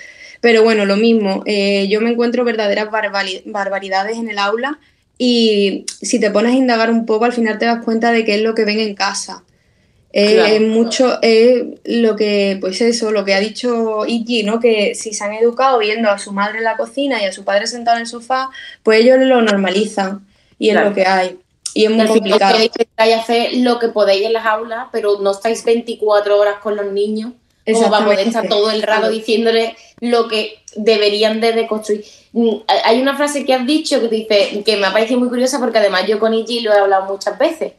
Pero 0.44 0.62
bueno, 0.62 0.84
lo 0.84 0.96
mismo, 0.96 1.42
eh, 1.46 1.88
yo 1.88 2.02
me 2.02 2.10
encuentro 2.10 2.44
verdaderas 2.44 2.90
barbaridades 2.90 4.18
en 4.18 4.28
el 4.28 4.38
aula 4.38 4.78
y 5.16 5.86
si 6.02 6.20
te 6.20 6.30
pones 6.30 6.52
a 6.52 6.56
indagar 6.56 6.90
un 6.90 7.06
poco, 7.06 7.24
al 7.24 7.32
final 7.32 7.56
te 7.56 7.64
das 7.64 7.82
cuenta 7.82 8.12
de 8.12 8.26
qué 8.26 8.34
es 8.34 8.42
lo 8.42 8.54
que 8.54 8.66
ven 8.66 8.78
en 8.78 8.94
casa. 8.94 9.42
Es 10.12 10.60
mucho, 10.60 11.18
es 11.22 11.64
lo 11.84 12.14
que, 12.14 12.58
pues 12.60 12.82
eso, 12.82 13.10
lo 13.10 13.24
que 13.24 13.32
ha 13.32 13.40
dicho 13.40 14.04
Iggy, 14.06 14.42
¿no? 14.42 14.60
Que 14.60 14.94
si 14.94 15.14
se 15.14 15.24
han 15.24 15.32
educado 15.32 15.78
viendo 15.78 16.10
a 16.10 16.18
su 16.18 16.30
madre 16.30 16.58
en 16.58 16.64
la 16.64 16.76
cocina 16.76 17.22
y 17.22 17.24
a 17.24 17.32
su 17.32 17.42
padre 17.42 17.66
sentado 17.66 17.96
en 17.96 18.02
el 18.02 18.06
sofá, 18.06 18.50
pues 18.82 19.00
ellos 19.00 19.20
lo 19.20 19.40
normalizan 19.40 20.26
y 20.58 20.68
es 20.68 20.78
lo 20.78 20.92
que 20.92 21.06
hay. 21.06 21.38
Y 21.72 21.86
es 21.86 21.90
muy 21.90 22.06
complicado. 22.06 22.58
Que 22.98 23.14
hacer 23.14 23.54
lo 23.54 23.78
que 23.78 23.88
podéis 23.88 24.26
en 24.26 24.34
las 24.34 24.44
aulas, 24.44 24.88
pero 24.92 25.20
no 25.22 25.30
estáis 25.30 25.64
24 25.64 26.38
horas 26.38 26.56
con 26.62 26.76
los 26.76 26.92
niños 26.92 27.32
como 27.72 27.90
para 27.90 28.04
poder 28.04 28.20
estar 28.20 28.48
todo 28.48 28.70
el 28.70 28.82
rato 28.82 29.10
diciéndole 29.10 29.76
lo 30.00 30.28
que 30.28 30.58
deberían 30.76 31.40
de 31.40 31.52
deconstruir. 31.52 32.04
Mm, 32.32 32.56
hay 32.84 33.00
una 33.00 33.16
frase 33.16 33.44
que 33.44 33.54
has 33.54 33.66
dicho 33.66 34.00
que 34.00 34.08
dice 34.08 34.62
que 34.64 34.76
me 34.76 34.86
ha 34.86 34.92
parecido 34.92 35.20
muy 35.20 35.28
curiosa 35.28 35.58
porque 35.58 35.78
además 35.78 36.06
yo 36.06 36.18
con 36.18 36.34
Iggy 36.34 36.60
lo 36.60 36.72
he 36.72 36.78
hablado 36.78 37.06
muchas 37.06 37.38
veces. 37.38 37.72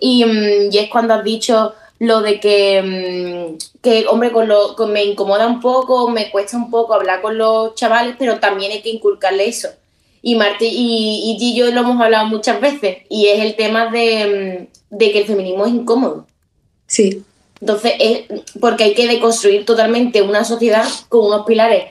Y, 0.00 0.24
mm, 0.24 0.72
y 0.72 0.78
es 0.78 0.90
cuando 0.90 1.14
has 1.14 1.24
dicho 1.24 1.74
lo 2.00 2.22
de 2.22 2.40
que, 2.40 2.82
mm, 2.82 3.80
que 3.82 4.06
hombre, 4.08 4.32
con 4.32 4.48
lo, 4.48 4.74
me 4.88 5.04
incomoda 5.04 5.46
un 5.46 5.60
poco, 5.60 6.08
me 6.08 6.30
cuesta 6.30 6.56
un 6.56 6.70
poco 6.70 6.94
hablar 6.94 7.20
con 7.20 7.36
los 7.36 7.74
chavales, 7.74 8.16
pero 8.18 8.40
también 8.40 8.72
hay 8.72 8.80
que 8.80 8.88
inculcarle 8.88 9.46
eso. 9.46 9.68
Y 10.22 10.34
Martí 10.34 10.66
y, 10.66 11.36
y, 11.38 11.54
yo 11.54 11.70
lo 11.70 11.80
hemos 11.80 12.00
hablado 12.00 12.26
muchas 12.26 12.60
veces, 12.60 12.98
y 13.08 13.28
es 13.28 13.40
el 13.40 13.54
tema 13.54 13.90
de, 13.90 14.68
de 14.90 15.12
que 15.12 15.18
el 15.20 15.26
feminismo 15.26 15.66
es 15.66 15.72
incómodo. 15.72 16.26
Sí. 16.86 17.22
Entonces, 17.60 17.92
es 17.98 18.42
porque 18.58 18.84
hay 18.84 18.94
que 18.94 19.06
deconstruir 19.06 19.64
totalmente 19.64 20.22
una 20.22 20.44
sociedad 20.44 20.86
con 21.08 21.26
unos 21.26 21.44
pilares 21.46 21.84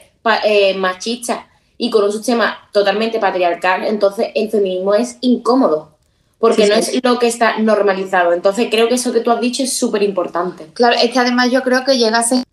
eh, 0.44 0.74
machistas 0.76 1.40
y 1.78 1.90
con 1.90 2.04
un 2.04 2.12
sistema 2.12 2.58
totalmente 2.72 3.20
patriarcal. 3.20 3.86
Entonces, 3.86 4.30
el 4.36 4.50
feminismo 4.50 4.96
es 4.96 5.18
incómodo 5.22 5.96
porque 6.40 6.68
no 6.68 6.76
es 6.76 7.04
lo 7.04 7.20
que 7.20 7.28
está 7.28 7.60
normalizado. 7.60 8.34
Entonces, 8.34 8.68
creo 8.72 8.88
que 8.88 8.96
eso 8.96 9.14
que 9.14 9.20
tú 9.20 9.30
has 9.32 9.42
dicho 9.42 9.62
es 9.62 9.74
súper 9.78 10.04
importante. 10.04 10.68
Claro, 10.74 10.96
es 10.96 11.12
que 11.12 11.20
además 11.20 11.52
yo 11.52 11.62
creo 11.64 11.84
que 11.84 11.98
llega 11.98 12.20
a 12.20 12.24
ser 12.24 12.44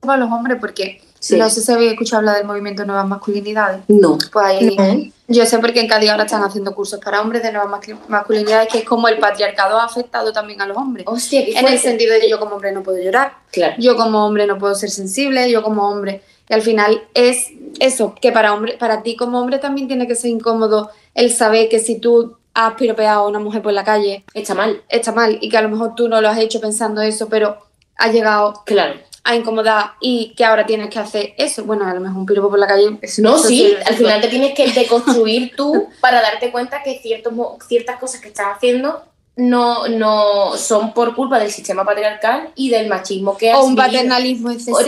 para 0.00 0.18
los 0.18 0.32
hombres 0.32 0.58
porque 0.60 1.00
no 1.30 1.50
sé 1.50 1.62
si 1.62 1.72
habéis 1.72 1.92
escuchado 1.92 2.18
hablar 2.18 2.36
del 2.36 2.46
movimiento 2.46 2.84
Nuevas 2.84 3.06
Masculinidades. 3.06 3.82
No. 3.88 4.18
Pues 4.32 4.46
ahí, 4.46 5.12
yo 5.26 5.46
sé 5.46 5.58
porque 5.58 5.80
en 5.80 5.88
Cádiz 5.88 6.10
ahora 6.10 6.24
están 6.24 6.42
haciendo 6.42 6.74
cursos 6.74 7.00
para 7.02 7.22
hombres 7.22 7.42
de 7.42 7.50
nuevas 7.50 7.80
masculinidades, 8.08 8.68
que 8.70 8.78
es 8.78 8.84
como 8.84 9.08
el 9.08 9.18
patriarcado 9.18 9.78
ha 9.78 9.84
afectado 9.84 10.32
también 10.32 10.60
a 10.60 10.66
los 10.66 10.76
hombres. 10.76 11.06
Hostia, 11.08 11.44
en 11.46 11.66
el 11.66 11.78
sentido 11.78 12.12
de 12.12 12.20
que 12.20 12.28
yo 12.28 12.38
como 12.38 12.56
hombre 12.56 12.72
no 12.72 12.82
puedo 12.82 13.02
llorar, 13.02 13.32
claro. 13.50 13.74
yo 13.78 13.96
como 13.96 14.26
hombre 14.26 14.46
no 14.46 14.58
puedo 14.58 14.74
ser 14.74 14.90
sensible, 14.90 15.50
yo 15.50 15.62
como 15.62 15.88
hombre. 15.88 16.22
Y 16.48 16.52
al 16.52 16.60
final 16.60 17.04
es 17.14 17.48
eso, 17.80 18.14
que 18.20 18.32
para, 18.32 18.52
hombre, 18.52 18.76
para 18.78 19.02
ti 19.02 19.16
como 19.16 19.40
hombre 19.40 19.58
también 19.58 19.88
tiene 19.88 20.06
que 20.06 20.14
ser 20.14 20.30
incómodo 20.30 20.90
el 21.14 21.32
saber 21.32 21.70
que 21.70 21.78
si 21.78 21.98
tú 21.98 22.36
has 22.52 22.74
piropeado 22.74 23.22
a 23.22 23.28
una 23.28 23.38
mujer 23.38 23.62
por 23.62 23.72
la 23.72 23.82
calle, 23.82 24.24
está 24.34 24.54
mal. 24.54 24.82
Está 24.90 25.12
mal. 25.12 25.38
Y 25.40 25.48
que 25.48 25.56
a 25.56 25.62
lo 25.62 25.70
mejor 25.70 25.94
tú 25.94 26.06
no 26.06 26.20
lo 26.20 26.28
has 26.28 26.38
hecho 26.38 26.60
pensando 26.60 27.00
eso, 27.00 27.28
pero 27.30 27.56
ha 27.96 28.08
llegado. 28.12 28.62
Claro 28.66 28.94
a 29.24 29.34
incomodar 29.34 29.92
y 30.00 30.34
que 30.36 30.44
ahora 30.44 30.66
tienes 30.66 30.90
que 30.90 30.98
hacer 30.98 31.34
eso. 31.38 31.64
Bueno, 31.64 31.86
a 31.86 31.94
lo 31.94 32.00
mejor 32.00 32.18
un 32.18 32.26
piropo 32.26 32.50
por 32.50 32.58
la 32.58 32.66
calle. 32.66 32.98
No, 33.18 33.38
sí, 33.38 33.74
al 33.86 33.94
final 33.94 34.20
te 34.20 34.28
tienes 34.28 34.54
que 34.54 34.70
deconstruir 34.70 35.52
tú 35.56 35.88
para 36.00 36.20
darte 36.20 36.52
cuenta 36.52 36.82
que 36.82 36.98
ciertos, 36.98 37.32
ciertas 37.66 37.98
cosas 37.98 38.20
que 38.20 38.28
estás 38.28 38.48
haciendo 38.54 39.02
no, 39.36 39.88
no 39.88 40.56
son 40.56 40.92
por 40.92 41.16
culpa 41.16 41.38
del 41.38 41.50
sistema 41.50 41.84
patriarcal 41.84 42.50
y 42.54 42.70
del 42.70 42.86
machismo 42.88 43.36
que 43.36 43.50
has 43.50 43.58
O 43.58 43.64
un 43.64 43.74
paternalismo 43.74 44.50
excesivo. 44.50 44.78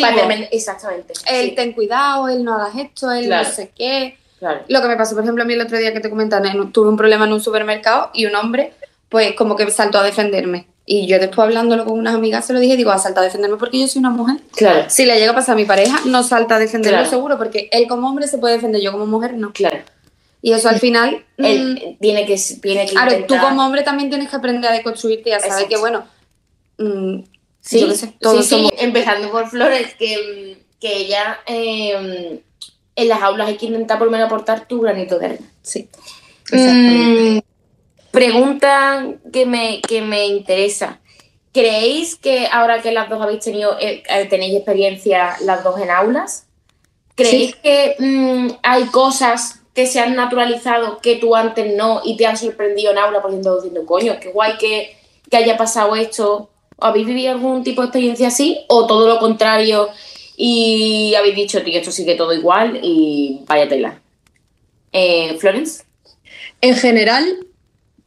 exactamente. 0.52 1.14
El 1.26 1.54
ten 1.54 1.72
cuidado, 1.72 2.28
el 2.28 2.44
no 2.44 2.54
hagas 2.54 2.76
esto, 2.76 3.10
el 3.10 3.28
no 3.28 3.44
sé 3.44 3.72
qué. 3.74 4.18
Lo 4.68 4.82
que 4.82 4.88
me 4.88 4.96
pasó, 4.96 5.14
por 5.14 5.24
ejemplo, 5.24 5.42
a 5.42 5.46
mí 5.46 5.54
el 5.54 5.62
otro 5.62 5.78
día 5.78 5.92
que 5.92 6.00
te 6.00 6.10
comentan, 6.10 6.70
tuve 6.72 6.90
un 6.90 6.96
problema 6.96 7.24
en 7.24 7.32
un 7.32 7.40
supermercado 7.40 8.10
y 8.12 8.26
un 8.26 8.36
hombre, 8.36 8.74
pues 9.08 9.34
como 9.34 9.56
que 9.56 9.70
saltó 9.70 9.98
a 9.98 10.02
defenderme. 10.02 10.66
Y 10.88 11.08
yo 11.08 11.18
después 11.18 11.44
hablándolo 11.44 11.84
con 11.84 11.98
unas 11.98 12.14
amigas 12.14 12.46
se 12.46 12.52
lo 12.52 12.60
dije, 12.60 12.76
digo, 12.76 12.92
a 12.92 12.98
salta 12.98 13.20
a 13.20 13.24
defenderme 13.24 13.56
porque 13.56 13.80
yo 13.80 13.88
soy 13.88 13.98
una 13.98 14.10
mujer. 14.10 14.36
Claro. 14.52 14.88
Si 14.88 15.04
le 15.04 15.18
llega 15.18 15.32
a 15.32 15.34
pasar 15.34 15.54
a 15.54 15.56
mi 15.56 15.64
pareja, 15.64 16.00
no 16.04 16.22
salta 16.22 16.54
a 16.54 16.58
defenderlo 16.60 17.04
seguro, 17.06 17.36
porque 17.36 17.68
él 17.72 17.88
como 17.88 18.08
hombre 18.08 18.28
se 18.28 18.38
puede 18.38 18.54
defender, 18.54 18.80
yo 18.80 18.92
como 18.92 19.04
mujer 19.04 19.34
no. 19.34 19.52
Claro. 19.52 19.78
Y 20.40 20.52
eso 20.52 20.68
al 20.68 20.78
final... 20.78 21.24
Él 21.38 21.74
mm, 21.74 22.00
tiene 22.00 22.24
que, 22.24 22.40
tiene 22.62 22.86
que 22.86 22.92
Claro, 22.92 23.24
tú 23.26 23.36
como 23.36 23.66
hombre 23.66 23.82
también 23.82 24.10
tienes 24.10 24.30
que 24.30 24.36
aprender 24.36 24.70
a 24.70 24.74
deconstruirte 24.74 25.30
y 25.30 25.32
a 25.32 25.40
saber 25.40 25.66
que, 25.66 25.76
bueno... 25.76 26.06
Mm, 26.78 27.22
sí, 27.60 27.84
sí, 27.92 28.42
sí, 28.42 28.68
empezando 28.78 29.32
por 29.32 29.48
Flores, 29.48 29.94
que, 29.98 30.56
que 30.80 30.96
ella... 30.98 31.40
Em, 31.46 32.38
en 32.96 33.08
las 33.08 33.22
aulas 33.22 33.48
hay 33.48 33.56
que 33.56 33.66
intentar 33.66 33.98
por 33.98 34.06
lo 34.06 34.10
menos 34.12 34.26
aportar 34.26 34.66
tu 34.66 34.80
granito 34.80 35.18
de 35.18 35.26
arena. 35.26 35.46
Sí. 35.62 35.88
Mm, 36.52 37.38
Pregunta 38.16 39.14
que 39.30 39.44
me, 39.44 39.82
que 39.82 40.00
me 40.00 40.26
interesa. 40.26 41.00
¿Creéis 41.52 42.16
que 42.16 42.46
ahora 42.50 42.80
que 42.80 42.90
las 42.90 43.10
dos 43.10 43.20
habéis 43.20 43.40
tenido, 43.40 43.78
eh, 43.78 44.02
eh, 44.08 44.24
tenéis 44.24 44.56
experiencia 44.56 45.36
las 45.42 45.62
dos 45.62 45.78
en 45.78 45.90
aulas, 45.90 46.46
¿creéis 47.14 47.56
que 47.56 47.94
mm, 47.98 48.52
hay 48.62 48.84
cosas 48.86 49.60
que 49.74 49.86
se 49.86 50.00
han 50.00 50.16
naturalizado 50.16 50.96
que 51.02 51.16
tú 51.16 51.36
antes 51.36 51.76
no 51.76 52.00
y 52.04 52.16
te 52.16 52.24
han 52.24 52.38
sorprendido 52.38 52.90
en 52.92 52.96
aula 52.96 53.20
por 53.20 53.32
ejemplo 53.32 53.56
diciendo, 53.56 53.84
coño, 53.84 54.16
qué 54.18 54.30
guay 54.30 54.56
que, 54.56 54.96
que 55.30 55.36
haya 55.36 55.58
pasado 55.58 55.94
esto? 55.94 56.48
¿Habéis 56.78 57.06
vivido 57.06 57.32
algún 57.32 57.62
tipo 57.62 57.82
de 57.82 57.88
experiencia 57.88 58.28
así? 58.28 58.64
¿O 58.68 58.86
todo 58.86 59.06
lo 59.06 59.18
contrario 59.18 59.90
y 60.38 61.14
habéis 61.14 61.36
dicho, 61.36 61.62
tío, 61.62 61.78
esto 61.78 61.92
sigue 61.92 62.14
todo 62.14 62.32
igual 62.32 62.80
y 62.82 63.42
vaya 63.46 63.68
tela? 63.68 64.00
Eh, 64.90 65.36
¿Florence? 65.38 65.84
En 66.62 66.76
general, 66.76 67.46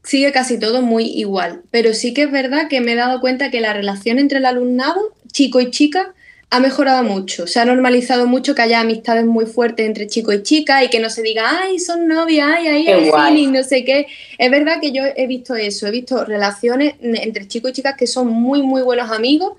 sigue 0.09 0.31
casi 0.31 0.57
todo 0.57 0.81
muy 0.81 1.05
igual, 1.05 1.61
pero 1.69 1.93
sí 1.93 2.15
que 2.15 2.23
es 2.23 2.31
verdad 2.31 2.67
que 2.67 2.81
me 2.81 2.93
he 2.93 2.95
dado 2.95 3.21
cuenta 3.21 3.51
que 3.51 3.61
la 3.61 3.73
relación 3.73 4.17
entre 4.17 4.39
el 4.39 4.45
alumnado, 4.45 4.99
chico 5.31 5.59
y 5.59 5.69
chica, 5.69 6.15
ha 6.49 6.59
mejorado 6.59 7.03
mucho. 7.03 7.45
Se 7.45 7.59
ha 7.59 7.65
normalizado 7.65 8.25
mucho 8.25 8.55
que 8.55 8.63
haya 8.63 8.79
amistades 8.79 9.23
muy 9.23 9.45
fuertes 9.45 9.85
entre 9.85 10.07
chico 10.07 10.33
y 10.33 10.41
chica 10.41 10.83
y 10.83 10.89
que 10.89 10.99
no 10.99 11.11
se 11.11 11.21
diga, 11.21 11.61
ay, 11.61 11.77
son 11.77 12.07
novias, 12.07 12.49
ay, 12.57 12.67
ay, 12.67 13.11
ay, 13.15 13.47
no 13.47 13.63
sé 13.63 13.85
qué. 13.85 14.07
Es 14.39 14.49
verdad 14.49 14.81
que 14.81 14.91
yo 14.91 15.03
he 15.15 15.27
visto 15.27 15.53
eso, 15.55 15.85
he 15.85 15.91
visto 15.91 16.25
relaciones 16.25 16.95
entre 17.03 17.47
chicos 17.47 17.69
y 17.69 17.73
chicas 17.75 17.93
que 17.95 18.07
son 18.07 18.29
muy, 18.29 18.63
muy 18.63 18.81
buenos 18.81 19.11
amigos 19.11 19.57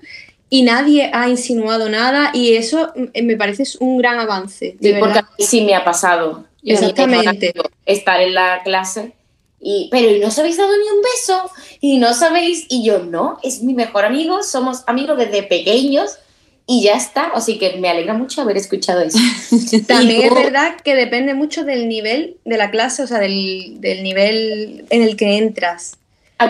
y 0.49 0.63
nadie 0.63 1.11
ha 1.13 1.29
insinuado 1.29 1.87
nada 1.87 2.31
y 2.33 2.55
eso 2.55 2.91
mm, 2.93 3.23
me 3.23 3.37
parece 3.37 3.63
un 3.79 3.99
gran 3.99 4.19
avance. 4.19 4.75
De 4.81 4.95
porque 4.95 5.19
a 5.19 5.21
mí 5.21 5.45
sí 5.45 5.61
me 5.61 5.75
ha 5.75 5.85
pasado. 5.85 6.43
Exactamente. 6.61 7.53
Estar 7.85 8.19
en 8.19 8.33
la 8.33 8.61
clase 8.65 9.13
y, 9.61 9.89
pero 9.91 10.09
¿y 10.09 10.19
no 10.19 10.31
sabéis 10.31 10.57
dado 10.57 10.71
ni 10.71 10.89
un 10.89 11.01
beso? 11.01 11.51
Y 11.79 11.97
no 11.97 12.13
sabéis, 12.13 12.65
y 12.67 12.83
yo 12.83 12.99
no, 12.99 13.37
es 13.43 13.61
mi 13.61 13.73
mejor 13.73 14.05
amigo, 14.05 14.41
somos 14.41 14.83
amigos 14.87 15.17
desde 15.17 15.43
pequeños 15.43 16.17
y 16.65 16.83
ya 16.83 16.93
está. 16.93 17.31
Así 17.35 17.59
que 17.59 17.77
me 17.77 17.89
alegra 17.89 18.13
mucho 18.13 18.41
haber 18.41 18.57
escuchado 18.57 19.01
eso. 19.01 19.19
También 19.87 20.23
es 20.23 20.33
verdad 20.33 20.77
que 20.83 20.95
depende 20.95 21.35
mucho 21.35 21.63
del 21.63 21.87
nivel 21.87 22.37
de 22.43 22.57
la 22.57 22.71
clase, 22.71 23.03
o 23.03 23.07
sea, 23.07 23.19
del, 23.19 23.79
del 23.79 24.03
nivel 24.03 24.85
en 24.89 25.03
el 25.03 25.15
que 25.15 25.37
entras. 25.37 25.97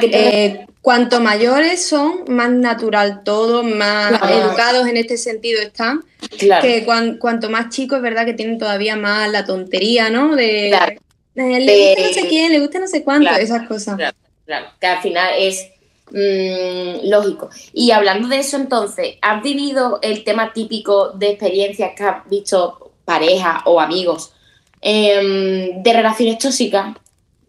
Eh, 0.01 0.65
cuanto 0.81 1.19
mayores 1.19 1.85
son, 1.85 2.23
más 2.29 2.49
natural 2.49 3.23
todo, 3.25 3.61
más 3.63 4.13
educados 4.29 4.87
en 4.87 4.95
este 4.95 5.17
sentido 5.17 5.61
están. 5.61 6.03
Que 6.37 6.85
cuanto 7.19 7.49
más 7.49 7.69
chicos 7.69 7.97
es 7.97 8.03
verdad 8.03 8.25
que 8.25 8.33
tienen 8.33 8.57
todavía 8.57 8.95
más 8.95 9.29
la 9.29 9.45
tontería, 9.45 10.09
¿no? 10.09 10.35
De, 10.35 10.69
eh, 10.69 10.99
le 11.35 11.95
gusta 11.95 12.07
no 12.07 12.13
sé 12.13 12.27
quién, 12.27 12.51
le 12.51 12.59
gusta 12.59 12.79
no 12.79 12.87
sé 12.87 13.03
cuánto, 13.03 13.29
esas 13.31 13.67
cosas. 13.67 13.97
Claro, 14.45 14.67
que 14.79 14.87
al 14.87 15.01
final 15.01 15.33
es 15.37 15.67
mm, 16.11 17.09
lógico. 17.09 17.49
Y 17.73 17.91
hablando 17.91 18.27
de 18.27 18.39
eso, 18.39 18.57
entonces, 18.57 19.15
¿has 19.21 19.41
vivido 19.41 19.99
el 20.01 20.23
tema 20.23 20.53
típico 20.53 21.11
de 21.11 21.29
experiencias 21.29 21.91
que 21.95 22.03
has 22.03 22.29
visto 22.29 22.91
pareja 23.05 23.61
o 23.65 23.79
amigos 23.79 24.33
em, 24.81 25.81
de 25.81 25.93
relaciones 25.93 26.37
tóxicas? 26.37 26.95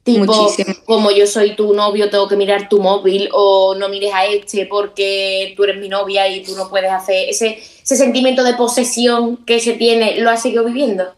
Tipo, 0.05 0.53
como 0.85 1.13
yo 1.13 1.29
soy 1.29 1.55
tu 1.55 1.73
novio, 1.75 2.11
tengo 2.11 2.27
que 2.27 2.35
mirar 2.35 2.69
tu 2.69 2.81
móvil 2.81 3.29
o 3.33 3.77
no 3.77 3.89
mires 3.89 4.13
a 4.13 4.27
este 4.27 4.67
porque 4.67 5.55
tú 5.57 5.63
eres 5.63 5.79
mi 5.79 5.89
novia 5.89 6.27
y 6.27 6.43
tú 6.43 6.57
no 6.57 6.69
puedes 6.69 6.91
hacer 6.91 7.29
ese, 7.29 7.63
ese 7.83 7.97
sentimiento 7.97 8.43
de 8.43 8.55
posesión 8.55 9.45
que 9.45 9.61
se 9.61 9.75
tiene, 9.75 10.19
¿lo 10.19 10.29
has 10.29 10.43
seguido 10.43 10.65
viviendo? 10.65 11.15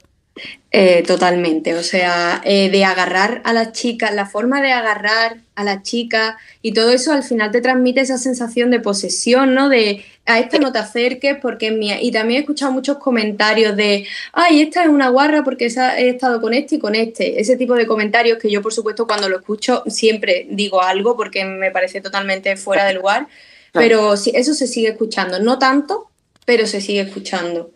Eh, 0.77 1.05
totalmente, 1.07 1.77
o 1.77 1.85
sea, 1.85 2.43
eh, 2.45 2.69
de 2.69 2.85
agarrar 2.85 3.41
a 3.45 3.53
las 3.53 3.71
chicas, 3.71 4.13
la 4.13 4.27
forma 4.27 4.61
de 4.61 4.73
agarrar 4.73 5.37
a 5.55 5.63
las 5.63 5.85
chicas 5.85 6.35
y 6.63 6.73
todo 6.73 6.91
eso 6.91 7.13
al 7.13 7.23
final 7.23 7.53
te 7.53 7.61
transmite 7.61 8.01
esa 8.01 8.19
sensación 8.19 8.73
de 8.73 8.81
posesión, 8.81 9.55
¿no? 9.55 9.69
De 9.69 10.05
a 10.27 10.41
esta 10.41 10.59
no 10.59 10.73
te 10.73 10.81
acerques 10.81 11.37
porque 11.41 11.69
es 11.69 11.75
mía. 11.75 12.03
Y 12.03 12.11
también 12.11 12.39
he 12.39 12.41
escuchado 12.41 12.73
muchos 12.73 12.99
comentarios 12.99 13.77
de, 13.77 14.05
ay, 14.33 14.63
esta 14.63 14.83
es 14.83 14.89
una 14.89 15.11
guarra 15.11 15.45
porque 15.45 15.67
he 15.67 16.09
estado 16.09 16.41
con 16.41 16.53
este 16.53 16.75
y 16.75 16.79
con 16.81 16.97
este. 16.97 17.41
Ese 17.41 17.57
tipo 17.57 17.75
de 17.77 17.87
comentarios 17.87 18.39
que 18.39 18.51
yo, 18.51 18.61
por 18.61 18.73
supuesto, 18.73 19.07
cuando 19.07 19.29
lo 19.29 19.37
escucho 19.39 19.85
siempre 19.87 20.49
digo 20.51 20.83
algo 20.83 21.17
porque 21.17 21.45
me 21.45 21.71
parece 21.71 22.01
totalmente 22.01 22.57
fuera 22.57 22.85
de 22.85 22.95
lugar, 22.95 23.29
pero 23.73 24.15
eso 24.15 24.55
se 24.55 24.67
sigue 24.67 24.89
escuchando, 24.89 25.39
no 25.39 25.59
tanto, 25.61 26.11
pero 26.45 26.67
se 26.67 26.81
sigue 26.81 27.03
escuchando. 27.03 27.71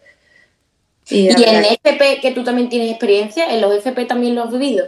¿Y, 1.11 1.29
en 1.29 1.65
FP, 1.65 2.21
que 2.21 2.33
tú 2.33 2.45
también 2.45 2.69
tienes 2.69 2.91
experiencia, 2.91 3.53
en 3.53 3.61
los 3.61 3.75
FP 3.75 4.05
también 4.05 4.35
lo 4.35 4.45
has 4.45 4.53
vivido? 4.53 4.87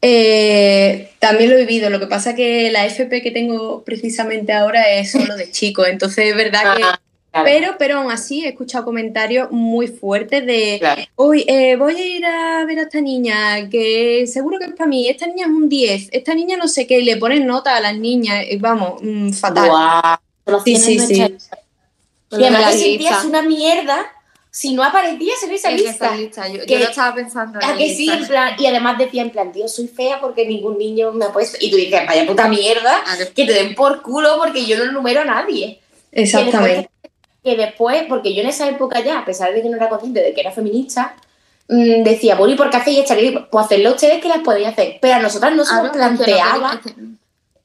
Eh, 0.00 1.10
también 1.18 1.50
lo 1.50 1.56
he 1.56 1.60
vivido, 1.60 1.90
lo 1.90 2.00
que 2.00 2.06
pasa 2.06 2.34
que 2.34 2.70
la 2.70 2.86
FP 2.86 3.22
que 3.22 3.30
tengo 3.30 3.82
precisamente 3.84 4.52
ahora 4.52 4.90
es 4.92 5.12
solo 5.12 5.36
de 5.36 5.50
chicos, 5.50 5.88
entonces 5.88 6.26
es 6.30 6.36
verdad 6.36 6.76
que... 6.76 6.82
Ah, 6.84 7.44
pero, 7.44 7.76
pero 7.78 7.98
aún 7.98 8.10
así 8.10 8.44
he 8.44 8.48
escuchado 8.48 8.86
comentarios 8.86 9.50
muy 9.50 9.86
fuertes 9.86 10.46
de, 10.46 11.08
hoy 11.14 11.44
eh, 11.46 11.76
voy 11.76 11.94
a 11.94 12.06
ir 12.06 12.26
a 12.26 12.64
ver 12.64 12.78
a 12.78 12.82
esta 12.82 13.00
niña, 13.00 13.68
que 13.68 14.26
seguro 14.26 14.58
que 14.58 14.64
es 14.64 14.72
para 14.72 14.88
mí, 14.88 15.08
esta 15.08 15.26
niña 15.26 15.44
es 15.44 15.52
un 15.52 15.68
10, 15.68 16.08
esta 16.10 16.34
niña 16.34 16.56
no 16.56 16.66
sé 16.66 16.86
qué, 16.86 16.98
y 16.98 17.04
le 17.04 17.16
ponen 17.18 17.46
nota 17.46 17.76
a 17.76 17.80
las 17.80 17.96
niñas, 17.96 18.44
vamos, 18.58 19.00
mm, 19.02 19.30
fatal. 19.32 19.70
Sí, 20.64 20.76
sí, 20.76 20.98
sí. 20.98 21.36
Y 22.30 22.44
además 22.44 22.74
es 22.74 23.24
una 23.24 23.42
mierda 23.42 24.10
si 24.50 24.74
no 24.74 24.82
aparecía 24.82 25.32
en 25.44 25.52
esa 25.52 25.70
lista. 25.70 26.48
Yo, 26.48 26.64
yo, 26.64 26.78
lo 26.78 26.84
estaba 26.84 27.14
pensando. 27.14 27.60
En 27.60 27.76
que 27.76 27.94
sí, 27.94 28.10
en 28.10 28.26
plan, 28.26 28.54
y 28.58 28.66
además 28.66 28.98
decía 28.98 29.22
en 29.22 29.30
plan, 29.30 29.52
tío, 29.52 29.68
soy 29.68 29.88
fea 29.88 30.20
porque 30.20 30.46
ningún 30.46 30.78
niño 30.78 31.12
me 31.12 31.26
ha 31.26 31.32
puesto. 31.32 31.58
Y 31.60 31.70
tú 31.70 31.76
dices, 31.76 32.00
vaya 32.06 32.26
puta 32.26 32.48
mierda, 32.48 33.02
que 33.34 33.46
te 33.46 33.52
den 33.52 33.74
por 33.74 34.02
culo 34.02 34.38
porque 34.38 34.64
yo 34.64 34.78
no 34.78 34.92
numero 34.92 35.20
a 35.20 35.24
nadie. 35.24 35.80
Exactamente. 36.12 36.90
Que 37.44 37.56
después, 37.56 38.04
porque 38.08 38.34
yo 38.34 38.42
en 38.42 38.48
esa 38.48 38.68
época 38.68 39.00
ya, 39.00 39.20
a 39.20 39.24
pesar 39.24 39.52
de 39.52 39.62
que 39.62 39.68
no 39.68 39.76
era 39.76 39.88
consciente 39.88 40.20
de 40.20 40.34
que 40.34 40.40
era 40.40 40.50
feminista, 40.50 41.14
mmm, 41.68 42.02
decía, 42.02 42.34
Boli, 42.34 42.56
¿por 42.56 42.70
qué 42.70 42.78
hacéis 42.78 42.98
esta 43.00 43.16
Pues 43.50 43.64
hacerlo 43.64 43.90
ustedes 43.90 44.20
que 44.20 44.28
las 44.28 44.38
podéis 44.38 44.68
hacer. 44.68 44.98
Pero 45.00 45.14
a 45.14 45.18
nosotras 45.20 45.54
no 45.54 45.64
se 45.64 45.74
nos 45.74 45.90
planteaba 45.90 46.80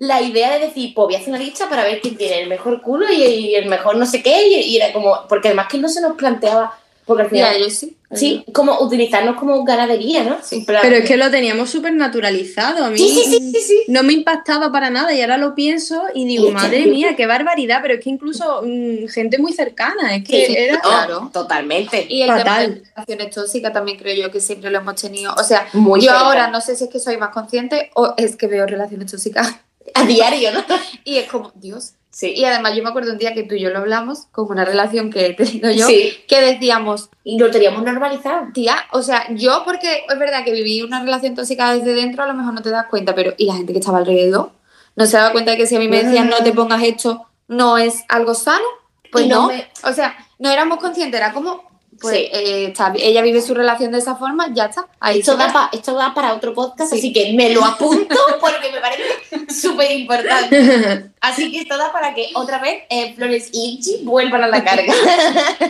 la 0.03 0.21
idea 0.21 0.53
de 0.53 0.67
decir, 0.67 0.93
pues 0.93 1.05
voy 1.05 1.15
a 1.15 1.17
hacer 1.17 1.29
una 1.29 1.39
lista 1.39 1.69
para 1.69 1.83
ver 1.83 2.01
quién 2.01 2.17
tiene 2.17 2.41
el 2.41 2.49
mejor 2.49 2.81
culo 2.81 3.05
y, 3.11 3.55
el 3.55 3.67
mejor 3.67 3.95
no 3.95 4.05
sé 4.05 4.21
qué. 4.21 4.47
Y, 4.47 4.55
y, 4.55 4.77
era 4.77 4.91
como, 4.91 5.27
porque 5.29 5.49
además 5.49 5.67
que 5.69 5.77
no 5.77 5.87
se 5.87 6.01
nos 6.01 6.15
planteaba 6.15 6.77
porque 7.05 7.23
al 7.23 7.29
final, 7.29 7.71
sí. 7.71 7.97
Sí, 8.15 8.45
como 8.53 8.79
utilizarnos 8.79 9.37
como 9.37 9.63
ganadería, 9.63 10.23
¿no? 10.23 10.37
Pero 10.67 10.97
es 10.97 11.07
que 11.07 11.17
lo 11.17 11.31
teníamos 11.31 11.69
súper 11.69 11.93
naturalizado. 11.93 12.85
A 12.85 12.89
mí 12.91 12.97
sí, 12.97 13.23
sí, 13.25 13.59
sí, 13.59 13.79
no 13.87 14.03
me 14.03 14.13
impactaba 14.13 14.71
para 14.71 14.91
nada 14.91 15.13
y 15.13 15.21
ahora 15.21 15.37
lo 15.37 15.55
pienso 15.55 16.03
y 16.13 16.25
digo, 16.25 16.51
madre 16.51 16.85
mía, 16.85 17.15
qué 17.17 17.25
barbaridad. 17.25 17.79
Pero 17.81 17.95
es 17.95 18.03
que 18.03 18.11
incluso 18.11 18.61
mm, 18.63 19.07
gente 19.07 19.39
muy 19.39 19.51
cercana, 19.51 20.15
es 20.15 20.23
que 20.23 20.65
era. 20.65 20.79
Claro, 20.79 21.31
totalmente. 21.33 22.05
Y 22.07 22.21
el 22.21 22.35
tema 22.35 22.59
de 22.59 22.83
relaciones 22.95 23.33
tóxicas 23.33 23.73
también 23.73 23.97
creo 23.97 24.15
yo 24.15 24.31
que 24.31 24.39
siempre 24.39 24.69
lo 24.69 24.77
hemos 24.77 24.95
tenido. 24.95 25.33
O 25.33 25.43
sea, 25.43 25.67
yo 25.73 26.11
ahora 26.11 26.49
no 26.49 26.61
sé 26.61 26.75
si 26.75 26.83
es 26.83 26.89
que 26.91 26.99
soy 26.99 27.17
más 27.17 27.29
consciente 27.29 27.89
o 27.95 28.13
es 28.15 28.35
que 28.35 28.47
veo 28.47 28.67
relaciones 28.67 29.11
tóxicas 29.11 29.55
a 29.93 30.05
diario, 30.05 30.51
¿no? 30.51 30.63
y 31.03 31.17
es 31.17 31.29
como, 31.29 31.51
Dios, 31.55 31.93
Sí. 32.13 32.31
Y 32.35 32.45
además 32.45 32.75
yo 32.75 32.83
me 32.83 32.89
acuerdo 32.89 33.11
un 33.11 33.17
día 33.17 33.33
que 33.33 33.41
tú 33.41 33.55
y 33.55 33.61
yo 33.61 33.71
lo 33.71 33.79
hablamos, 33.79 34.27
con 34.31 34.47
una 34.51 34.63
relación 34.63 35.09
que 35.09 35.25
he 35.25 35.33
tenido 35.33 35.71
yo, 35.71 35.87
que 35.87 36.41
decíamos... 36.41 37.09
Y 37.23 37.39
lo 37.39 37.49
teníamos 37.49 37.81
normalizado. 37.81 38.49
Tía, 38.53 38.75
o 38.91 39.01
sea, 39.01 39.25
yo 39.33 39.63
porque 39.65 40.03
es 40.07 40.19
verdad 40.19 40.45
que 40.45 40.51
viví 40.51 40.83
una 40.83 41.01
relación 41.01 41.33
tóxica 41.33 41.73
desde 41.73 41.95
dentro, 41.95 42.21
a 42.21 42.27
lo 42.27 42.35
mejor 42.35 42.53
no 42.53 42.61
te 42.61 42.69
das 42.69 42.85
cuenta, 42.85 43.15
pero 43.15 43.33
¿y 43.35 43.47
la 43.47 43.55
gente 43.55 43.73
que 43.73 43.79
estaba 43.79 43.97
alrededor? 43.97 44.51
¿No 44.95 45.07
se 45.07 45.17
daba 45.17 45.31
cuenta 45.31 45.51
de 45.51 45.57
que 45.57 45.65
si 45.65 45.75
a 45.75 45.79
mí 45.79 45.87
me 45.87 46.03
decían 46.03 46.29
no 46.29 46.37
te 46.43 46.53
pongas 46.53 46.83
esto, 46.83 47.25
no 47.47 47.79
es 47.79 48.03
algo 48.09 48.35
sano? 48.35 48.63
Pues 49.11 49.25
no. 49.25 49.49
O 49.83 49.93
sea, 49.93 50.15
no 50.37 50.51
éramos 50.51 50.77
conscientes, 50.77 51.19
era 51.19 51.33
como, 51.33 51.63
pues 52.03 52.15
eh, 52.33 52.73
ella 52.97 53.21
vive 53.21 53.41
su 53.41 53.53
relación 53.53 53.93
de 53.93 53.99
esa 53.99 54.17
forma, 54.17 54.53
ya 54.53 54.65
está. 54.65 54.85
Ahí 54.99 55.19
esto, 55.19 55.37
da 55.37 55.69
esto 55.71 55.93
da 55.93 56.13
para 56.13 56.33
otro 56.33 56.53
podcast, 56.53 56.91
así 56.91 57.13
que 57.13 57.31
me 57.31 57.49
lo 57.51 57.63
apunto 57.63 58.13
porque 58.41 58.73
me 58.73 58.81
parece 58.81 59.53
súper 59.53 59.89
importante. 59.91 61.11
Así 61.21 61.49
que 61.49 61.61
esto 61.61 61.77
da 61.77 61.93
para 61.93 62.13
que 62.13 62.31
otra 62.35 62.59
vez 62.59 62.83
eh, 62.89 63.13
Flores 63.13 63.49
y 63.53 63.77
Ichi 63.77 64.03
vuelvan 64.03 64.43
a 64.43 64.47
la 64.49 64.61
carga. 64.61 64.93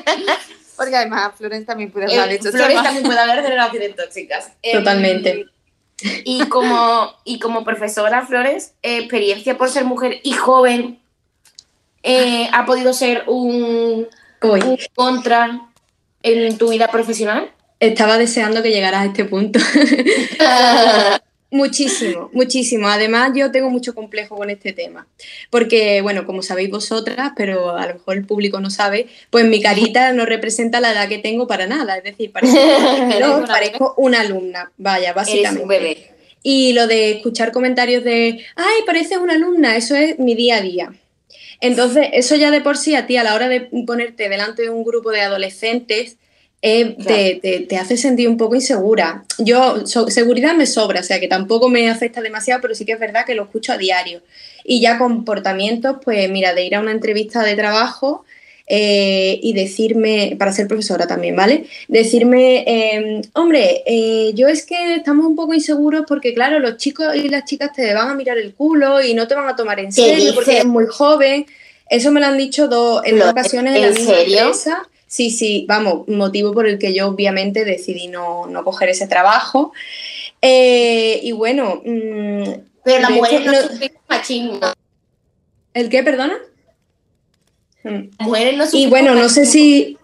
porque 0.75 0.95
además 0.95 1.33
Flores 1.37 1.67
también 1.67 1.91
puede 1.91 2.05
hablar 2.05 2.29
de 2.29 2.35
eh, 2.35 2.51
Flores 2.51 2.81
también 2.81 3.03
puede 3.03 3.19
hablar 3.19 3.43
de 3.43 3.49
relaciones 3.49 3.95
tóxicas. 3.95 4.53
Totalmente. 4.71 5.45
y, 6.01 6.47
como, 6.47 7.13
y 7.25 7.37
como 7.37 7.63
profesora, 7.63 8.25
Flores, 8.25 8.73
experiencia 8.81 9.55
por 9.55 9.69
ser 9.69 9.85
mujer 9.85 10.19
y 10.23 10.33
joven, 10.33 10.99
¿ha 12.51 12.65
podido 12.65 12.91
ser 12.91 13.25
un, 13.27 14.07
un 14.41 14.77
contra 14.95 15.69
en 16.23 16.57
tu 16.57 16.69
vida 16.69 16.87
profesional? 16.87 17.51
Estaba 17.79 18.17
deseando 18.17 18.63
que 18.63 18.71
llegaras 18.71 19.01
a 19.01 19.05
este 19.05 19.25
punto. 19.25 19.59
muchísimo, 21.51 22.29
muchísimo. 22.33 22.87
Además, 22.87 23.31
yo 23.35 23.51
tengo 23.51 23.69
mucho 23.69 23.93
complejo 23.93 24.35
con 24.35 24.49
este 24.49 24.73
tema. 24.73 25.07
Porque, 25.49 26.01
bueno, 26.01 26.25
como 26.25 26.41
sabéis 26.41 26.69
vosotras, 26.69 27.31
pero 27.35 27.75
a 27.75 27.87
lo 27.87 27.93
mejor 27.95 28.17
el 28.17 28.25
público 28.25 28.59
no 28.59 28.69
sabe, 28.69 29.07
pues 29.29 29.45
mi 29.45 29.61
carita 29.61 30.13
no 30.13 30.25
representa 30.25 30.79
la 30.79 30.91
edad 30.93 31.09
que 31.09 31.19
tengo 31.19 31.47
para 31.47 31.67
nada. 31.67 31.97
Es 31.97 32.03
decir, 32.03 32.31
parezco, 32.31 32.57
una, 32.57 33.45
parezco 33.47 33.93
una 33.97 34.21
alumna. 34.21 34.71
Vaya, 34.77 35.13
básicamente. 35.13 35.67
bebé. 35.67 36.09
Y 36.41 36.73
lo 36.73 36.87
de 36.87 37.11
escuchar 37.11 37.51
comentarios 37.51 38.03
de, 38.03 38.43
ay, 38.55 38.81
pareces 38.85 39.17
una 39.17 39.33
alumna, 39.33 39.77
eso 39.77 39.95
es 39.95 40.19
mi 40.19 40.35
día 40.35 40.57
a 40.57 40.61
día. 40.61 40.93
Entonces, 41.63 42.09
eso 42.11 42.35
ya 42.35 42.51
de 42.51 42.59
por 42.59 42.75
sí 42.75 42.93
a 42.93 43.07
ti 43.07 43.15
a 43.15 43.23
la 43.23 43.35
hora 43.35 43.47
de 43.47 43.69
ponerte 43.87 44.27
delante 44.27 44.63
de 44.63 44.69
un 44.69 44.83
grupo 44.83 45.11
de 45.11 45.21
adolescentes 45.21 46.17
eh, 46.61 47.65
te, 47.69 47.77
hace 47.77 47.95
sentir 47.95 48.27
un 48.27 48.35
poco 48.35 48.55
insegura. 48.55 49.23
Yo, 49.37 49.85
seguridad 49.85 50.55
me 50.55 50.65
sobra, 50.65 50.99
o 50.99 51.03
sea 51.03 51.21
que 51.21 51.29
tampoco 51.29 51.69
me 51.69 51.89
afecta 51.89 52.19
demasiado, 52.19 52.59
pero 52.59 52.75
sí 52.75 52.83
que 52.83 52.91
es 52.91 52.99
verdad 52.99 53.25
que 53.25 53.33
lo 53.33 53.43
escucho 53.43 53.71
a 53.71 53.77
diario. 53.77 54.21
Y 54.65 54.81
ya 54.81 54.97
comportamientos, 54.97 55.99
pues 56.03 56.29
mira, 56.29 56.53
de 56.53 56.65
ir 56.65 56.75
a 56.75 56.81
una 56.81 56.91
entrevista 56.91 57.43
de 57.43 57.55
trabajo 57.55 58.25
eh, 58.65 59.39
y 59.41 59.53
decirme, 59.53 60.35
para 60.39 60.53
ser 60.53 60.67
profesora 60.67 61.05
también, 61.05 61.35
¿vale? 61.35 61.65
Decirme, 61.89 62.63
em, 62.65 63.21
hombre, 63.33 63.83
eh, 63.85 64.31
yo 64.35 64.47
es 64.47 64.65
que 64.65 64.95
estamos 64.95 65.25
un 65.25 65.35
poco 65.35 65.53
inseguros 65.53 66.05
porque, 66.07 66.33
claro, 66.33 66.59
los 66.59 66.77
chicos 66.77 67.13
y 67.15 67.27
las 67.27 67.43
chicas 67.43 67.73
te 67.73 67.93
van 67.93 68.09
a 68.09 68.15
mirar 68.15 68.37
el 68.37 68.53
culo 68.53 69.01
y 69.01 69.13
no 69.13 69.27
te 69.27 69.35
van 69.35 69.49
a 69.49 69.55
tomar 69.55 69.79
en 69.79 69.91
serio 69.91 70.33
porque 70.33 70.51
eres 70.51 70.65
muy 70.65 70.85
joven. 70.85 71.45
Eso 71.89 72.11
me 72.11 72.21
lo 72.21 72.27
han 72.27 72.37
dicho 72.37 72.69
dos, 72.69 73.01
en 73.05 73.19
dos 73.19 73.31
ocasiones 73.31 73.75
en, 73.75 73.81
la 73.81 73.89
misma 73.89 74.19
empresa. 74.21 74.89
Sí, 75.07 75.29
sí, 75.29 75.65
vamos, 75.67 76.07
motivo 76.07 76.53
por 76.53 76.65
el 76.65 76.79
que 76.79 76.93
yo 76.93 77.07
obviamente 77.07 77.65
decidí 77.65 78.07
no, 78.07 78.49
coger 78.63 78.89
ese 78.89 79.07
trabajo. 79.07 79.73
Eh, 80.41 81.19
y 81.21 81.33
bueno. 81.33 81.81
Mm, 81.85 82.43
Pero 82.83 83.01
las 83.01 83.11
mujeres 83.11 83.45
no, 83.45 83.51
no 83.51 83.87
machismo. 84.07 84.59
¿El 85.73 85.89
qué, 85.89 86.01
perdona? 86.01 86.39
Mujeres 88.19 88.57
no 88.57 88.65
y 88.71 88.87
bueno, 88.87 89.13
no 89.15 89.29
sé 89.29 89.45
si 89.45 89.97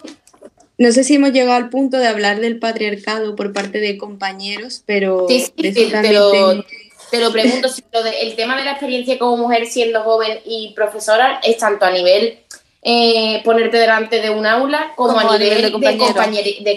no 0.77 0.91
sé 0.91 1.03
si 1.03 1.15
hemos 1.15 1.31
llegado 1.31 1.57
al 1.57 1.69
punto 1.69 1.97
de 1.97 2.07
hablar 2.07 2.39
del 2.39 2.57
patriarcado 2.57 3.35
por 3.35 3.51
parte 3.53 3.79
de 3.79 3.97
compañeros, 3.97 4.83
pero 4.85 5.25
sí, 5.27 5.41
sí, 5.41 5.53
te, 5.71 6.13
lo, 6.13 7.31
pregunto, 7.31 7.67
si 7.69 7.83
el 8.21 8.35
tema 8.35 8.55
de 8.55 8.63
la 8.63 8.71
experiencia 8.71 9.19
como 9.19 9.35
mujer 9.35 9.65
siendo 9.65 10.03
joven 10.03 10.39
y 10.45 10.73
profesora 10.75 11.41
es 11.43 11.57
tanto 11.57 11.85
a 11.85 11.91
nivel 11.91 12.39
eh, 12.81 13.41
ponerte 13.43 13.75
delante 13.75 14.21
de 14.21 14.29
un 14.29 14.45
aula 14.45 14.93
como, 14.95 15.19
a 15.19 15.37
nivel, 15.37 15.63
de, 15.63 15.71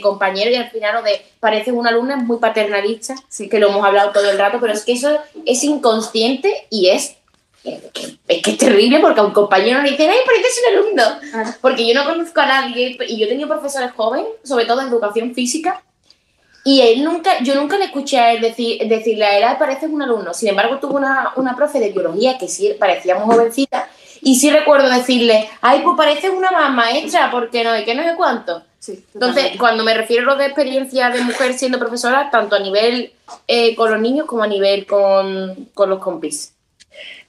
compañero. 0.01 0.51
y 0.51 0.55
al 0.57 0.69
final 0.69 0.97
o 0.97 1.03
de 1.03 1.23
pareces 1.39 1.73
una 1.73 1.91
alumna 1.91 2.17
muy 2.17 2.39
paternalista, 2.39 3.15
que 3.49 3.59
lo 3.61 3.69
hemos 3.69 3.85
hablado 3.85 4.11
todo 4.11 4.29
el 4.29 4.39
rato, 4.39 4.59
pero 4.61 4.73
es 4.73 4.85
que 4.85 4.95
eso 4.95 5.17
es 5.47 5.63
inconsciente 5.63 6.67
y 6.71 6.89
es 6.89 7.15
es 7.65 8.43
que 8.43 8.51
es 8.51 8.59
terrible 8.59 8.99
porque 9.01 9.21
a 9.21 9.25
un 9.25 9.33
compañero 9.33 9.83
le 9.83 9.91
dicen, 9.91 10.11
ay, 10.11 10.19
pareces 10.27 10.63
un 10.67 10.79
alumno. 10.79 11.55
Porque 11.61 11.87
yo 11.87 11.95
no 11.95 12.05
conozco 12.05 12.41
a 12.41 12.47
nadie 12.47 12.97
y 13.09 13.19
yo 13.19 13.27
he 13.27 13.29
tenido 13.29 13.49
profesores 13.49 13.93
jóvenes, 13.93 14.27
sobre 14.43 14.65
todo 14.65 14.81
en 14.81 14.89
educación 14.89 15.35
física, 15.35 15.83
y 16.65 16.81
él 16.81 17.03
nunca, 17.03 17.43
yo 17.43 17.57
nunca 17.57 17.77
le 17.77 17.87
escuché 17.87 18.19
a 18.19 18.33
él 18.33 18.41
decir, 18.41 18.87
decirle 18.87 19.25
a 19.25 19.39
él, 19.39 19.59
pareces 19.59 19.91
un 19.91 20.03
alumno. 20.03 20.33
Sin 20.33 20.49
embargo, 20.49 20.79
tuvo 20.79 20.97
una, 20.97 21.33
una 21.37 21.57
profe 21.57 21.81
de 21.81 21.91
biología 21.91 22.39
que 22.39 22.49
sí 22.49 22.73
parecía 22.79 23.17
muy 23.17 23.35
jovencita 23.35 23.89
y 24.21 24.37
sí 24.37 24.51
recuerdo 24.51 24.89
decirle, 24.89 25.49
ay, 25.61 25.81
pues 25.83 25.97
pareces 25.97 26.31
una 26.31 26.69
maestra, 26.69 27.31
porque 27.31 27.65
no, 27.65 27.77
y 27.77 27.85
que 27.85 27.95
no 27.95 28.05
sé 28.05 28.15
cuánto. 28.17 28.63
Entonces, 29.15 29.53
cuando 29.59 29.85
me 29.85 29.95
refiero 29.95 30.23
a 30.23 30.35
lo 30.35 30.37
de 30.37 30.47
experiencia 30.47 31.11
de 31.11 31.21
mujer 31.23 31.55
siendo 31.55 31.79
profesora, 31.79 32.31
tanto 32.31 32.57
a 32.57 32.61
nivel 32.61 33.13
eh, 33.47 33.75
con 33.77 33.91
los 33.91 34.01
niños 34.01 34.27
como 34.27 34.43
a 34.43 34.49
nivel 34.49 34.87
con, 34.87 35.69
con 35.75 35.91
los 35.91 36.01
compis. 36.01 36.53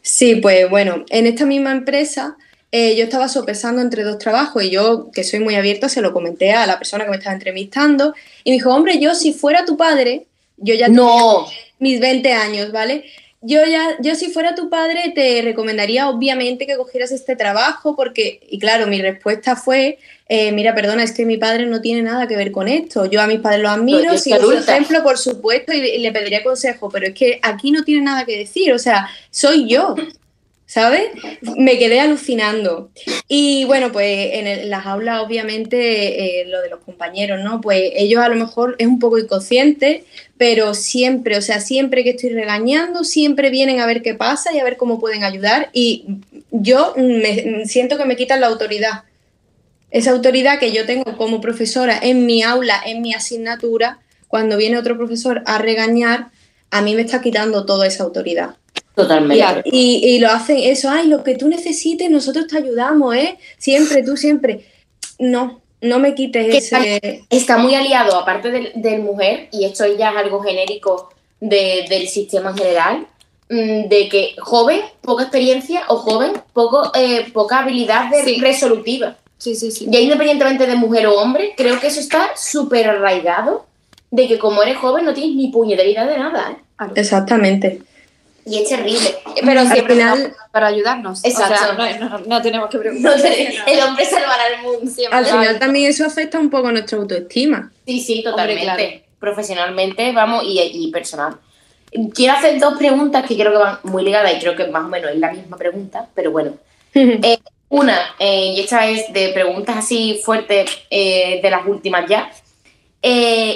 Sí, 0.04 0.36
pues 0.36 0.70
bueno, 0.70 1.06
en 1.10 1.28
esta 1.28 1.46
misma 1.46 1.72
empresa 1.72 2.36
eh, 2.74 2.96
yo 2.98 3.06
estaba 3.06 3.30
sopesando 3.30 3.82
entre 3.82 4.04
dos 4.04 4.18
trabajos 4.18 4.62
y 4.64 4.70
yo, 4.70 5.10
que 5.12 5.24
soy 5.24 5.40
muy 5.40 5.56
abierta, 5.56 5.88
se 5.88 6.02
lo 6.02 6.12
comenté 6.12 6.52
a 6.52 6.68
la 6.68 6.78
persona 6.78 7.06
que 7.06 7.10
me 7.10 7.16
estaba 7.16 7.34
entrevistando 7.34 8.14
y 8.44 8.52
me 8.52 8.56
dijo, 8.58 8.74
hombre, 8.74 9.00
yo 9.00 9.16
si 9.16 9.32
fuera 9.32 9.64
tu 9.64 9.78
padre, 9.78 10.28
yo 10.58 10.76
ya 10.76 10.90
no. 10.90 11.48
mis 11.80 12.02
20 12.02 12.34
años, 12.34 12.74
¿vale? 12.74 13.06
Yo 13.46 13.66
ya, 13.66 13.98
yo 14.00 14.16
si 14.16 14.32
fuera 14.32 14.56
tu 14.56 14.70
padre 14.70 15.12
te 15.14 15.42
recomendaría 15.42 16.10
obviamente 16.10 16.66
que 16.66 16.78
cogieras 16.78 17.12
este 17.12 17.36
trabajo 17.36 17.94
porque, 17.96 18.40
y 18.50 18.58
claro, 18.58 18.88
mi 18.88 19.02
respuesta 19.02 19.58
fue, 19.58 20.00
eh, 20.30 20.54
mira, 20.54 20.74
perdona, 20.74 21.04
es 21.04 21.12
que 21.12 21.26
mi 21.26 21.36
padre 21.36 21.66
no 21.66 21.82
tiene 21.82 22.02
nada 22.02 22.26
que 22.26 22.38
ver 22.38 22.54
con 22.54 22.70
esto. 22.70 23.06
Yo 23.06 23.22
a 23.22 23.28
mis 23.28 23.42
padres 23.42 23.62
los 23.62 23.72
admiro, 23.72 24.18
sigo 24.18 24.40
su 24.40 24.54
ejemplo, 24.54 25.04
por 25.04 25.18
supuesto, 25.18 25.74
y, 25.74 25.80
y, 25.80 26.00
le 26.00 26.14
pediría 26.14 26.42
consejo, 26.42 26.90
pero 26.90 27.08
es 27.08 27.14
que 27.14 27.40
aquí 27.42 27.72
no 27.72 27.84
tiene 27.84 28.04
nada 28.04 28.26
que 28.26 28.38
decir, 28.38 28.72
o 28.72 28.80
sea, 28.80 29.10
soy 29.30 29.68
yo. 29.68 29.96
¿Sabes? 30.74 31.04
Me 31.56 31.78
quedé 31.78 32.00
alucinando. 32.00 32.90
Y 33.28 33.64
bueno, 33.66 33.92
pues 33.92 34.30
en, 34.34 34.72
las 34.72 34.88
aulas, 34.88 35.22
obviamente, 35.22 36.42
eh, 36.42 36.46
lo 36.48 36.64
de 36.64 36.70
los 36.72 36.80
compañeros, 36.80 37.42
¿no? 37.44 37.62
Pues 37.62 37.92
ellos 37.96 38.24
a 38.24 38.28
lo 38.28 38.36
mejor 38.36 38.76
es 38.80 38.88
un 38.88 38.98
poco 38.98 39.20
inconsciente, 39.20 40.04
pero 40.36 40.74
siempre, 40.74 41.38
o 41.38 41.44
sea, 41.44 41.60
siempre 41.60 42.04
que 42.04 42.10
estoy 42.10 42.32
regañando, 42.32 43.04
siempre 43.04 43.52
vienen 43.52 43.82
a 43.82 43.86
ver 43.86 44.02
qué 44.02 44.16
pasa 44.16 44.52
y 44.52 44.58
a 44.58 44.64
ver 44.64 44.78
cómo 44.78 45.00
pueden 45.00 45.24
ayudar. 45.24 45.70
Y 45.74 46.06
yo 46.50 46.96
me 46.98 47.68
siento 47.68 48.00
que 48.00 48.06
me 48.06 48.16
quitan 48.16 48.42
la 48.42 48.48
autoridad. 48.48 49.04
Esa 49.92 50.10
autoridad 50.10 50.58
que 50.58 50.72
yo 50.72 50.88
tengo 50.88 51.18
como 51.18 51.40
profesora 51.40 52.00
en 52.02 52.26
mi 52.26 52.42
aula, 52.42 52.82
en 52.84 53.04
mi 53.04 53.14
asignatura, 53.14 54.00
cuando 54.28 54.58
viene 54.58 54.80
otro 54.80 54.98
profesor 54.98 55.44
a 55.46 55.60
regañar, 55.60 56.32
a 56.72 56.82
mí 56.82 56.96
me 56.96 57.04
está 57.04 57.22
quitando 57.22 57.68
toda 57.68 57.86
esa 57.86 58.04
autoridad. 58.04 58.56
Totalmente. 58.96 59.62
Y, 59.66 60.20
lo 60.20 60.30
hacen 60.30 60.58
eso, 60.60 60.90
ay, 60.90 61.08
lo 61.08 61.24
que 61.24 61.36
tú 61.36 61.48
necesites, 61.48 62.10
nosotros 62.10 62.48
te 62.48 62.58
ayudamos, 62.58 63.16
¿eh? 63.16 63.38
Siempre, 63.58 64.04
tú 64.04 64.18
siempre. 64.18 64.66
No, 65.18 65.62
no 65.82 66.00
me 66.00 66.14
quites 66.14 66.72
ese. 66.74 67.24
Está, 67.30 67.58
muy 67.58 67.74
aliado, 67.76 68.18
aparte 68.18 68.52
del, 68.76 69.02
mujer, 69.02 69.50
y 69.52 69.66
esto 69.66 69.86
ya 69.98 70.12
es 70.12 70.18
algo 70.18 70.42
genérico 70.42 71.10
del 71.40 72.08
sistema 72.08 72.52
en 72.52 72.58
general, 72.58 73.08
mm, 73.50 73.90
de 73.90 74.10
que 74.10 74.36
joven, 74.40 74.82
poca 75.02 75.24
experiencia, 75.24 75.84
o 75.90 75.98
joven, 75.98 76.34
poco, 76.54 76.92
eh, 76.96 77.26
poca 77.34 77.60
habilidad 77.60 78.10
de 78.10 78.38
resolutiva. 78.40 79.18
Sí, 79.40 79.56
sí, 79.56 79.72
sí. 79.72 79.88
Ya 79.90 80.00
independientemente 80.00 80.68
de 80.68 80.76
mujer 80.76 81.08
o 81.08 81.20
hombre, 81.20 81.54
creo 81.58 81.80
que 81.80 81.88
eso 81.88 82.00
está 82.00 82.32
súper 82.38 82.88
arraigado 82.88 83.66
de 84.10 84.28
que 84.28 84.40
como 84.40 84.62
eres 84.62 84.78
joven 84.78 85.04
no 85.04 85.14
tienes 85.14 85.36
ni 85.36 85.48
puñetería 85.48 86.06
de 86.06 86.18
nada. 86.18 86.52
¿eh? 86.52 86.86
Exactamente. 86.96 87.82
Y 88.46 88.62
es 88.62 88.70
terrible. 88.70 89.16
Pero 89.44 89.66
siempre 89.68 89.96
final, 89.96 90.36
para 90.52 90.68
ayudarnos. 90.68 91.24
Exacto. 91.24 91.74
no, 92.28 92.42
tenemos 92.42 92.70
que 92.70 92.78
preocuparnos. 92.78 93.24
el 93.24 93.80
hombre 93.82 94.06
salvará 94.06 94.48
el 94.48 94.62
mundo 94.62 94.92
siempre. 94.92 95.18
Al 95.18 95.26
final 95.26 95.60
también 95.60 95.90
eso 95.90 96.06
afecta 96.06 96.40
un 96.40 96.50
poco 96.50 96.68
a 96.68 96.72
nuestra 96.72 96.98
autoestima. 96.98 97.72
Sí, 97.86 98.02
sí, 98.02 98.24
totalmente. 98.24 99.06
Profesionalmente, 99.20 100.12
vamos, 100.12 100.44
y, 100.46 100.60
y, 100.60 100.92
personal. 100.92 101.38
Quiero 102.14 102.34
hacer 102.34 102.60
dos 102.60 102.78
preguntas 102.78 103.26
que 103.26 103.36
creo 103.36 103.52
que 103.52 103.58
van 103.58 103.80
muy 103.84 104.04
ligadas 104.04 104.34
y 104.34 104.40
creo 104.40 104.56
que 104.56 104.68
más 104.68 104.84
o 104.84 104.90
menos 104.90 105.12
es 105.12 105.18
la 105.18 105.32
misma 105.32 105.58
pregunta, 105.58 106.08
pero 106.14 106.32
bueno. 106.32 106.54
Eh, 106.96 107.40
una, 107.70 107.98
eh, 108.20 108.54
y 108.56 108.60
esta 108.60 108.86
es 108.88 109.12
de 109.12 109.30
preguntas 109.30 109.78
así 109.78 110.22
fuertes 110.24 110.70
eh, 110.92 111.40
de 111.42 111.50
las 111.50 111.66
últimas 111.66 112.08
ya. 112.08 112.30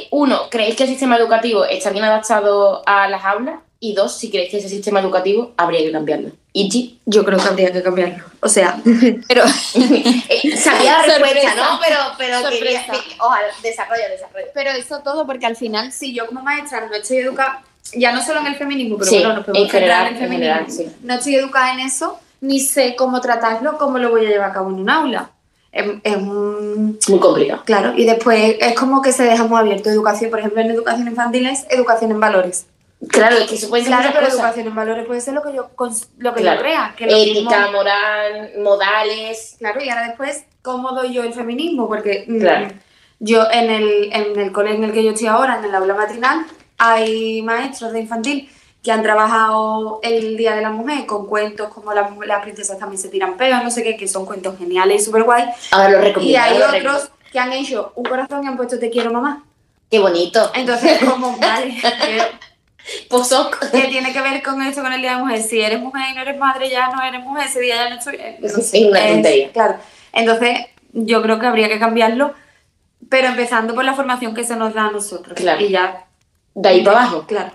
uno, 0.09 0.49
¿creéis 0.49 0.75
que 0.75 0.83
el 0.83 0.89
sistema 0.89 1.17
educativo 1.17 1.63
está 1.65 1.91
bien 1.91 2.03
adaptado 2.03 2.81
a 2.87 3.07
las 3.09 3.23
aulas? 3.23 3.59
Y 3.79 3.93
dos, 3.93 4.17
si 4.17 4.31
creéis 4.31 4.49
que 4.49 4.57
ese 4.57 4.69
sistema 4.69 4.99
educativo 4.99 5.53
habría 5.55 5.81
que 5.81 5.91
cambiarlo. 5.91 6.31
¿Y 6.51 6.99
Yo 7.05 7.23
creo 7.23 7.37
que 7.37 7.47
habría 7.47 7.71
que 7.71 7.83
cambiarlo. 7.83 8.23
O 8.41 8.49
sea, 8.49 8.81
pero. 9.27 9.43
Sabía 10.57 10.97
la 10.97 11.17
respuesta, 11.17 11.55
¿no? 11.55 11.79
Pero, 11.85 11.99
pero 12.17 12.49
quería, 12.49 12.83
ojalá, 13.19 13.47
desarrollo, 13.61 14.03
desarrollo. 14.09 14.47
Pero 14.53 14.71
eso 14.71 14.99
todo, 15.03 15.27
porque 15.27 15.45
al 15.45 15.55
final, 15.55 15.91
si 15.91 16.15
yo 16.15 16.25
como 16.25 16.41
maestra 16.41 16.87
no 16.87 16.95
estoy 16.95 17.17
educada, 17.17 17.63
ya 17.93 18.11
no 18.11 18.23
solo 18.23 18.39
en 18.39 18.47
el 18.47 18.55
feminismo, 18.55 18.97
pero 18.97 19.11
bueno, 19.11 19.45
no 19.47 19.55
en 19.55 19.69
general, 19.69 20.07
en, 20.07 20.17
general, 20.17 20.65
sí. 20.67 20.91
no 21.03 21.13
estoy 21.13 21.35
educada 21.35 21.73
en 21.73 21.81
eso, 21.81 22.19
ni 22.41 22.59
sé 22.59 22.95
cómo 22.95 23.21
tratarlo, 23.21 23.77
cómo 23.77 23.99
lo 23.99 24.09
voy 24.09 24.25
a 24.25 24.29
llevar 24.29 24.49
a 24.49 24.53
cabo 24.53 24.69
en 24.69 24.75
un 24.75 24.89
aula. 24.89 25.31
Es, 25.71 26.19
muy 26.19 27.19
complicado. 27.19 27.61
Claro, 27.65 27.93
y 27.95 28.05
después 28.05 28.55
es 28.59 28.73
como 28.73 29.01
que 29.03 29.11
se 29.11 29.23
deja 29.23 29.43
muy 29.43 29.59
abierto. 29.59 29.91
Educación, 29.91 30.31
por 30.31 30.39
ejemplo, 30.39 30.61
en 30.61 30.71
educación 30.71 31.07
infantil 31.07 31.45
es 31.45 31.67
educación 31.69 32.09
en 32.09 32.19
valores. 32.19 32.65
Claro, 33.09 33.37
es 33.37 33.47
que 33.47 33.55
eso 33.55 33.69
puede 33.69 33.83
ser 33.83 33.93
Claro, 33.93 34.09
pero 34.13 34.27
educación 34.27 34.67
en 34.67 34.75
valores 34.75 35.05
puede 35.05 35.21
ser 35.21 35.35
lo 35.35 35.43
que 35.43 35.53
yo, 35.53 35.69
lo 36.17 36.33
que 36.33 36.43
yo 36.43 36.57
crea. 36.57 36.93
Que 36.97 37.05
Ética, 37.05 37.69
moral, 37.71 38.53
modales. 38.57 39.55
Claro, 39.59 39.83
y 39.83 39.89
ahora 39.89 40.07
después, 40.07 40.45
¿cómo 40.63 40.91
doy 40.93 41.13
yo 41.13 41.23
el 41.23 41.33
feminismo? 41.33 41.87
Porque 41.87 42.25
mm, 42.27 42.73
yo 43.19 43.49
en 43.51 43.69
el, 43.69 44.09
en 44.11 44.39
el 44.39 44.51
colegio 44.51 44.77
en 44.77 44.83
el 44.85 44.93
que 44.93 45.03
yo 45.03 45.11
estoy 45.11 45.27
ahora, 45.27 45.59
en 45.59 45.65
el 45.65 45.75
aula 45.75 45.93
matrinal, 45.93 46.45
hay 46.79 47.41
maestros 47.43 47.93
de 47.93 48.01
infantil 48.01 48.49
que 48.83 48.91
han 48.91 49.03
trabajado 49.03 49.99
el 50.01 50.37
Día 50.37 50.55
de 50.55 50.61
la 50.61 50.69
Mujer 50.69 51.05
con 51.05 51.27
cuentos 51.27 51.69
como 51.69 51.93
las, 51.93 52.09
las 52.25 52.41
princesas 52.41 52.79
también 52.79 53.01
se 53.01 53.09
tiran 53.09 53.37
peos, 53.37 53.63
no 53.63 53.69
sé 53.69 53.83
qué, 53.83 53.97
que 53.97 54.07
son 54.07 54.25
cuentos 54.25 54.57
geniales 54.57 55.01
y 55.01 55.05
súper 55.05 55.23
guay. 55.23 55.45
Ahora 55.71 55.89
lo 55.89 56.01
recomiendo. 56.01 56.31
Y 56.31 56.35
hay 56.35 56.61
otros 56.61 57.11
que 57.31 57.37
han 57.37 57.51
hecho 57.53 57.91
un 57.95 58.05
corazón 58.05 58.43
y 58.43 58.47
han 58.47 58.57
puesto 58.57 58.79
te 58.79 58.89
quiero 58.89 59.11
mamá. 59.11 59.43
Qué 59.89 59.99
bonito. 59.99 60.51
Entonces, 60.53 60.99
como, 61.03 61.37
vale, 61.41 61.77
¿Qué 63.71 63.87
tiene 63.89 64.13
que 64.13 64.21
ver 64.21 64.41
con 64.41 64.61
esto, 64.61 64.81
con 64.81 64.93
el 64.93 65.01
Día 65.01 65.11
de 65.11 65.15
la 65.17 65.23
Mujer? 65.23 65.41
Si 65.41 65.61
eres 65.61 65.79
mujer 65.79 66.03
y 66.11 66.15
no 66.15 66.21
eres 66.21 66.37
madre, 66.37 66.69
ya 66.69 66.89
no 66.89 67.03
eres 67.03 67.21
mujer, 67.21 67.47
ese 67.47 67.61
día 67.61 67.75
ya 67.75 67.89
no 67.89 67.97
estoy. 67.97 68.17
Eso 68.41 68.59
es 68.59 68.73
una 68.73 69.07
tontería. 69.07 69.51
Claro. 69.51 69.75
Entonces, 70.13 70.59
yo 70.93 71.21
creo 71.21 71.39
que 71.39 71.45
habría 71.45 71.69
que 71.69 71.79
cambiarlo, 71.79 72.33
pero 73.09 73.27
empezando 73.27 73.75
por 73.75 73.85
la 73.85 73.93
formación 73.93 74.33
que 74.33 74.43
se 74.43 74.55
nos 74.55 74.73
da 74.73 74.87
a 74.87 74.91
nosotros. 74.91 75.35
Claro. 75.35 75.63
Y 75.63 75.69
ya. 75.69 76.05
De 76.55 76.69
ahí 76.69 76.83
para 76.83 77.01
abajo. 77.01 77.25
Claro. 77.27 77.51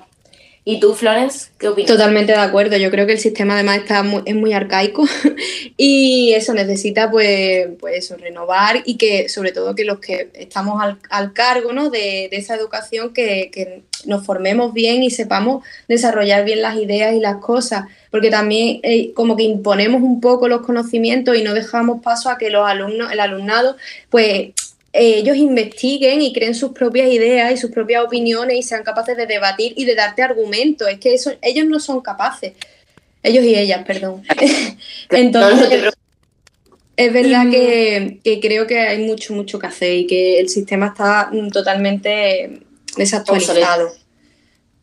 ¿Y 0.65 0.79
tú, 0.79 0.95
Florence, 0.95 1.51
qué 1.59 1.69
opinas? 1.69 1.91
Totalmente 1.91 2.33
de 2.33 2.39
acuerdo. 2.39 2.77
Yo 2.77 2.91
creo 2.93 3.05
que 3.05 3.15
el 3.15 3.19
sistema 3.19 3.55
además 3.55 3.79
está 3.79 4.05
muy, 4.05 4.23
es 4.27 4.37
muy 4.37 4.53
arcaico 4.53 5.05
y 5.77 6.33
eso 6.35 6.55
necesita, 6.55 7.11
pues, 7.11 7.67
pues 7.81 7.97
eso, 7.97 8.17
renovar 8.17 8.81
y 8.85 8.97
que, 8.97 9.29
sobre 9.29 9.51
todo, 9.51 9.75
que 9.75 9.85
los 9.85 9.99
que 9.99 10.31
estamos 10.35 10.81
al, 10.81 11.01
al 11.11 11.33
cargo 11.33 11.73
¿no? 11.73 11.91
de, 11.91 12.29
de, 12.31 12.37
esa 12.37 12.55
educación, 12.55 13.13
que, 13.13 13.51
que, 13.53 13.83
nos 14.07 14.25
formemos 14.25 14.73
bien 14.73 15.03
y 15.03 15.11
sepamos 15.11 15.65
desarrollar 15.89 16.45
bien 16.45 16.63
las 16.63 16.77
ideas 16.77 17.15
y 17.15 17.21
las 17.21 17.37
cosas, 17.37 17.87
porque 18.11 18.31
también 18.31 18.81
eh, 18.83 19.13
como 19.15 19.37
que 19.37 19.43
imponemos 19.43 20.03
un 20.03 20.21
poco 20.21 20.49
los 20.49 20.63
conocimientos 20.63 21.37
y 21.37 21.43
no 21.43 21.55
dejamos 21.55 22.03
paso 22.03 22.31
a 22.31 22.39
que 22.39 22.51
los 22.51 22.69
alumnos, 22.69 23.13
el 23.13 23.21
alumnado, 23.21 23.77
pues 24.11 24.51
ellos 24.93 25.37
investiguen 25.37 26.21
y 26.21 26.33
creen 26.33 26.55
sus 26.55 26.73
propias 26.73 27.11
ideas 27.11 27.53
y 27.53 27.57
sus 27.57 27.71
propias 27.71 28.05
opiniones 28.05 28.59
y 28.59 28.63
sean 28.63 28.83
capaces 28.83 29.17
de 29.17 29.27
debatir 29.27 29.73
y 29.77 29.85
de 29.85 29.95
darte 29.95 30.23
argumentos. 30.23 30.89
Es 30.89 30.99
que 30.99 31.15
eso, 31.15 31.33
ellos 31.41 31.67
no 31.67 31.81
son 31.81 32.01
capaces. 32.03 32.53
Ellos 33.23 33.45
y 33.45 33.55
ellas, 33.55 33.85
perdón. 33.87 34.23
Entonces, 35.11 35.93
es 36.97 37.13
verdad 37.13 37.51
que, 37.51 38.41
creo 38.43 38.67
que 38.67 38.81
hay 38.81 39.05
mucho, 39.05 39.33
mucho 39.33 39.59
que 39.59 39.67
hacer 39.67 39.95
y 39.95 40.07
que 40.07 40.41
el 40.41 40.49
sistema 40.49 40.89
está 40.89 41.31
totalmente 41.53 42.61
desactualizado. 42.97 43.93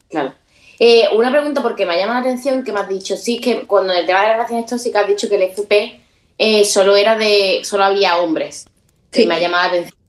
Claro. 0.10 0.34
Eh, 0.80 1.10
una 1.14 1.30
pregunta 1.30 1.62
porque 1.62 1.86
me 1.86 1.94
ha 1.94 1.98
llamado 1.98 2.22
la 2.22 2.30
atención 2.30 2.64
que 2.64 2.72
me 2.72 2.80
has 2.80 2.90
dicho, 2.90 3.18
sí, 3.18 3.40
que 3.40 3.68
cuando 3.68 3.94
el 3.94 4.06
tema 4.06 4.22
de 4.22 4.28
las 4.28 4.36
relaciones 4.38 4.66
tóxicas 4.66 5.04
has 5.04 5.10
dicho 5.10 5.28
que 5.28 5.36
el 5.36 5.44
FP 5.44 6.02
eh, 6.38 6.66
solo 6.66 6.96
era 6.96 7.18
de, 7.18 7.62
solo 7.64 7.84
había 7.84 8.18
hombres. 8.18 8.66
Sí. 9.12 9.26
me 9.26 9.36
ha 9.36 9.40
llamado 9.40 9.64
la 9.64 9.70
atención 9.70 10.00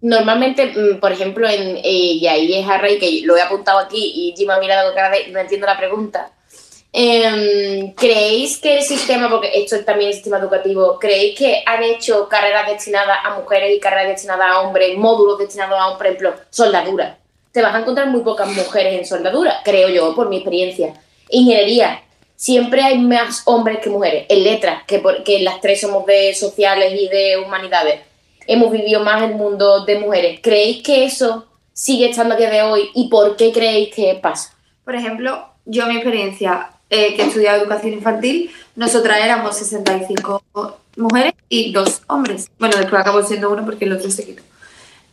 Normalmente, 0.00 0.66
mm, 0.66 1.00
por 1.00 1.10
ejemplo, 1.12 1.48
en, 1.48 1.76
eh, 1.78 1.82
y 1.82 2.26
ahí 2.26 2.54
es 2.54 2.68
a 2.68 2.80
que 2.80 3.22
lo 3.24 3.36
he 3.36 3.42
apuntado 3.42 3.80
aquí 3.80 4.12
y 4.14 4.34
Jim 4.36 4.50
ha 4.50 4.60
mirado 4.60 4.94
cada 4.94 5.10
vez, 5.10 5.28
no 5.28 5.40
entiendo 5.40 5.66
la 5.66 5.76
pregunta. 5.76 6.30
Em, 6.92 7.92
¿Creéis 7.94 8.58
que 8.58 8.78
el 8.78 8.82
sistema, 8.82 9.28
porque 9.28 9.50
esto 9.54 9.76
es 9.76 9.84
también 9.84 10.08
el 10.08 10.14
sistema 10.14 10.38
educativo, 10.38 10.98
¿creéis 10.98 11.36
que 11.38 11.62
han 11.66 11.82
hecho 11.82 12.28
carreras 12.28 12.66
destinadas 12.68 13.18
a 13.24 13.34
mujeres 13.34 13.76
y 13.76 13.80
carreras 13.80 14.08
destinadas 14.08 14.50
a 14.50 14.60
hombres, 14.60 14.96
módulos 14.96 15.38
destinados 15.38 15.78
a, 15.80 15.96
por 15.96 16.06
ejemplo, 16.06 16.34
soldadura? 16.50 17.17
Te 17.52 17.62
vas 17.62 17.74
a 17.74 17.80
encontrar 17.80 18.08
muy 18.08 18.22
pocas 18.22 18.48
mujeres 18.48 18.98
en 18.98 19.06
soldadura, 19.06 19.60
creo 19.64 19.88
yo, 19.88 20.14
por 20.14 20.28
mi 20.28 20.36
experiencia. 20.36 20.94
Ingeniería, 21.30 22.02
siempre 22.36 22.82
hay 22.82 22.98
más 22.98 23.42
hombres 23.46 23.78
que 23.78 23.90
mujeres. 23.90 24.26
En 24.28 24.44
letras, 24.44 24.82
que, 24.86 25.02
que 25.24 25.40
las 25.40 25.60
tres 25.60 25.80
somos 25.80 26.06
de 26.06 26.34
sociales 26.34 26.94
y 26.98 27.08
de 27.08 27.38
humanidades 27.38 28.00
hemos 28.48 28.72
vivido 28.72 29.04
más 29.04 29.22
el 29.22 29.36
mundo 29.36 29.84
de 29.84 30.00
mujeres. 30.00 30.40
¿Creéis 30.42 30.82
que 30.82 31.04
eso 31.04 31.46
sigue 31.72 32.10
estando 32.10 32.34
a 32.34 32.38
día 32.38 32.50
de 32.50 32.62
hoy 32.62 32.90
y 32.94 33.08
por 33.08 33.36
qué 33.36 33.52
creéis 33.52 33.94
que 33.94 34.18
pasa? 34.20 34.54
Por 34.84 34.96
ejemplo, 34.96 35.46
yo 35.66 35.86
mi 35.86 35.96
experiencia, 35.96 36.70
eh, 36.88 37.14
que 37.14 37.22
he 37.22 37.26
estudiado 37.26 37.62
educación 37.62 37.92
infantil, 37.92 38.50
nosotras 38.74 39.18
éramos 39.22 39.56
65 39.56 40.42
mujeres 40.96 41.34
y 41.48 41.72
dos 41.72 42.02
hombres. 42.06 42.50
Bueno, 42.58 42.76
después 42.78 43.00
acabó 43.00 43.22
siendo 43.22 43.50
uno 43.50 43.64
porque 43.64 43.84
el 43.84 43.92
otro 43.92 44.10
se 44.10 44.24
quitó. 44.24 44.42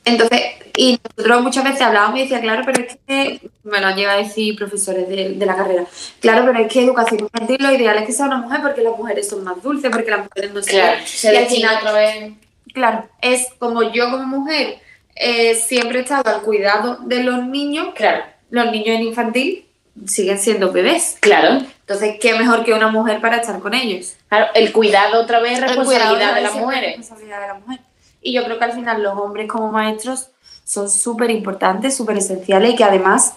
Entonces, 0.05 0.41
y 0.77 0.99
nosotros 1.17 1.41
muchas 1.41 1.63
veces 1.63 1.81
hablábamos 1.81 2.19
y 2.19 2.21
decía, 2.23 2.41
claro, 2.41 2.61
pero 2.65 2.85
es 2.85 2.97
que, 3.07 3.41
me 3.63 3.81
lo 3.81 3.87
han 3.87 3.95
llegado 3.95 4.19
a 4.19 4.23
decir 4.23 4.55
profesores 4.55 5.09
de, 5.09 5.29
de, 5.29 5.45
la 5.45 5.55
carrera, 5.55 5.85
claro, 6.19 6.45
pero 6.45 6.59
es 6.59 6.71
que 6.71 6.83
educación 6.83 7.21
infantil 7.21 7.57
lo 7.59 7.73
ideal 7.73 7.97
es 7.97 8.05
que 8.05 8.11
sea 8.11 8.27
una 8.27 8.37
mujer 8.37 8.61
porque 8.61 8.81
las 8.81 8.95
mujeres 8.95 9.27
son 9.27 9.43
más 9.43 9.61
dulces, 9.61 9.89
porque 9.91 10.11
las 10.11 10.25
mujeres 10.25 10.53
no 10.53 10.61
claro, 10.61 11.01
se 11.05 11.33
y 11.33 11.37
al 11.37 11.47
final, 11.47 11.77
otra 11.77 11.91
vez. 11.93 12.33
Claro, 12.73 13.07
es 13.21 13.47
como 13.57 13.83
yo 13.93 14.11
como 14.11 14.25
mujer 14.25 14.79
eh, 15.15 15.55
siempre 15.55 15.99
he 15.99 16.01
estado 16.01 16.29
al 16.29 16.41
cuidado 16.41 16.97
de 17.01 17.23
los 17.23 17.45
niños, 17.45 17.89
claro. 17.95 18.23
los 18.49 18.69
niños 18.71 18.97
en 18.97 19.03
infantil 19.03 19.65
siguen 20.05 20.37
siendo 20.37 20.71
bebés. 20.71 21.17
Claro. 21.21 21.61
Entonces, 21.79 22.17
¿qué 22.19 22.33
mejor 22.33 22.65
que 22.65 22.73
una 22.73 22.89
mujer 22.89 23.21
para 23.21 23.37
estar 23.37 23.59
con 23.59 23.73
ellos? 23.73 24.15
Claro, 24.27 24.47
el 24.53 24.73
cuidado 24.73 25.21
otra 25.21 25.39
vez 25.39 25.61
responsabilidad 25.61 26.35
de 26.35 26.41
las 26.41 26.55
mujeres. 26.55 26.97
Responsabilidad 26.97 27.41
de 27.41 27.47
la 27.47 27.53
mujer. 27.53 27.79
Y 28.25 28.33
yo 28.33 28.43
creo 28.43 28.57
que 28.57 28.65
al 28.65 28.73
final 28.73 29.03
los 29.03 29.15
hombres 29.19 29.47
como 29.47 29.71
maestros 29.71 30.29
son 30.63 30.89
súper 30.89 31.29
importantes, 31.29 31.95
súper 31.95 32.17
esenciales 32.17 32.73
y 32.73 32.75
que 32.75 32.83
además, 32.83 33.35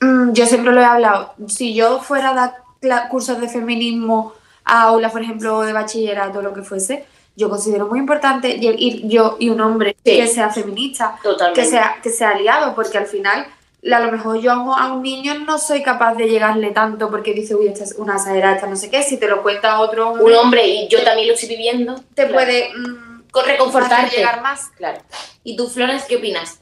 mm, 0.00 0.32
yo 0.32 0.44
siempre 0.46 0.72
lo 0.72 0.80
he 0.80 0.84
hablado, 0.84 1.32
si 1.46 1.72
yo 1.72 2.00
fuera 2.00 2.30
a 2.30 2.52
dar 2.82 3.08
cursos 3.08 3.40
de 3.40 3.48
feminismo 3.48 4.32
a 4.64 4.82
aulas, 4.82 5.12
por 5.12 5.22
ejemplo, 5.22 5.60
de 5.60 5.72
bachillerato 5.72 6.42
lo 6.42 6.52
que 6.52 6.62
fuese, 6.62 7.06
yo 7.36 7.48
considero 7.48 7.86
muy 7.86 8.00
importante 8.00 8.48
ir 8.48 9.06
yo 9.06 9.36
y 9.38 9.50
un 9.50 9.60
hombre 9.60 9.96
que 10.04 10.26
sea 10.26 10.50
feminista, 10.50 11.16
que 11.54 11.64
sea, 11.64 11.96
que 12.02 12.10
sea 12.10 12.30
aliado, 12.30 12.74
porque 12.74 12.98
al 12.98 13.06
final 13.06 13.46
a 13.92 14.00
lo 14.00 14.10
mejor 14.10 14.40
yo 14.40 14.50
a 14.50 14.92
un 14.92 15.02
niño 15.02 15.38
no 15.46 15.58
soy 15.58 15.80
capaz 15.84 16.14
de 16.14 16.28
llegarle 16.28 16.72
tanto 16.72 17.08
porque 17.08 17.34
dice, 17.34 17.54
uy, 17.54 17.68
esta 17.68 17.84
es 17.84 17.94
una 17.98 18.16
exagerada, 18.16 18.56
esta 18.56 18.66
no 18.66 18.74
sé 18.74 18.90
qué, 18.90 19.04
si 19.04 19.16
te 19.16 19.28
lo 19.28 19.44
cuenta 19.44 19.78
otro 19.78 20.10
hombre, 20.10 20.24
un 20.24 20.34
hombre 20.34 20.66
y 20.66 20.88
yo 20.88 21.04
también 21.04 21.28
lo 21.28 21.34
estoy 21.34 21.50
viviendo, 21.50 22.00
te 22.14 22.26
puede 22.26 22.70
mm, 22.74 23.13
reconfortarte, 23.42 24.16
llegar 24.16 24.42
más. 24.42 24.68
Claro. 24.76 25.02
¿Y 25.42 25.56
tú, 25.56 25.68
Flores, 25.68 26.04
qué 26.08 26.16
opinas? 26.16 26.58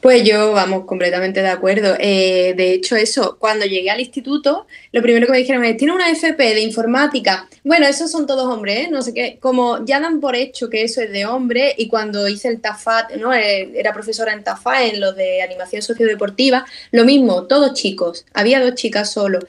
Pues 0.00 0.22
yo, 0.22 0.52
vamos, 0.52 0.84
completamente 0.84 1.42
de 1.42 1.48
acuerdo. 1.48 1.96
Eh, 1.98 2.54
de 2.56 2.72
hecho, 2.72 2.94
eso, 2.96 3.36
cuando 3.38 3.66
llegué 3.66 3.90
al 3.90 4.00
instituto, 4.00 4.66
lo 4.92 5.02
primero 5.02 5.26
que 5.26 5.32
me 5.32 5.38
dijeron 5.38 5.64
es, 5.64 5.76
¿tiene 5.76 5.92
una 5.92 6.10
FP 6.10 6.54
de 6.54 6.60
informática? 6.60 7.48
Bueno, 7.64 7.86
esos 7.86 8.10
son 8.10 8.26
todos 8.26 8.46
hombres, 8.46 8.86
¿eh? 8.86 8.88
No 8.90 9.02
sé 9.02 9.12
qué, 9.12 9.38
como 9.40 9.84
ya 9.84 9.98
dan 10.00 10.20
por 10.20 10.36
hecho 10.36 10.70
que 10.70 10.84
eso 10.84 11.00
es 11.00 11.10
de 11.10 11.26
hombre 11.26 11.74
y 11.76 11.88
cuando 11.88 12.28
hice 12.28 12.48
el 12.48 12.60
TAFAT, 12.60 13.16
¿no? 13.16 13.34
Eh, 13.34 13.72
era 13.74 13.92
profesora 13.92 14.32
en 14.32 14.44
TAFAT, 14.44 14.94
en 14.94 15.00
lo 15.00 15.12
de 15.12 15.42
animación 15.42 15.82
sociodeportiva, 15.82 16.64
lo 16.92 17.04
mismo, 17.04 17.44
todos 17.44 17.74
chicos, 17.74 18.26
había 18.32 18.60
dos 18.60 18.74
chicas 18.74 19.10
solo. 19.12 19.40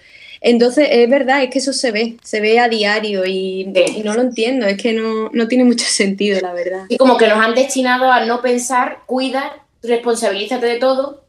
Entonces, 0.47 0.89
es 0.91 1.09
verdad, 1.09 1.41
es 1.41 1.49
que 1.49 1.57
eso 1.57 1.73
se 1.73 1.91
ve, 1.91 2.17
se 2.21 2.39
ve 2.39 2.59
a 2.59 2.69
diario 2.69 3.25
y, 3.25 3.65
no 4.03 4.13
lo 4.13 4.21
entiendo, 4.21 4.67
es 4.67 4.79
que 4.79 4.93
no, 4.93 5.31
no 5.33 5.47
tiene 5.47 5.63
mucho 5.63 5.85
sentido, 5.89 6.39
la 6.39 6.53
verdad. 6.53 6.85
Y 6.87 6.97
como 6.97 7.17
que 7.17 7.27
nos 7.27 7.39
han 7.39 7.55
destinado 7.55 8.11
a 8.11 8.25
no 8.25 8.43
pensar, 8.43 8.99
cuidar 9.07 9.63
responsabilízate 9.81 10.67
de 10.67 10.77
todo. 10.77 11.23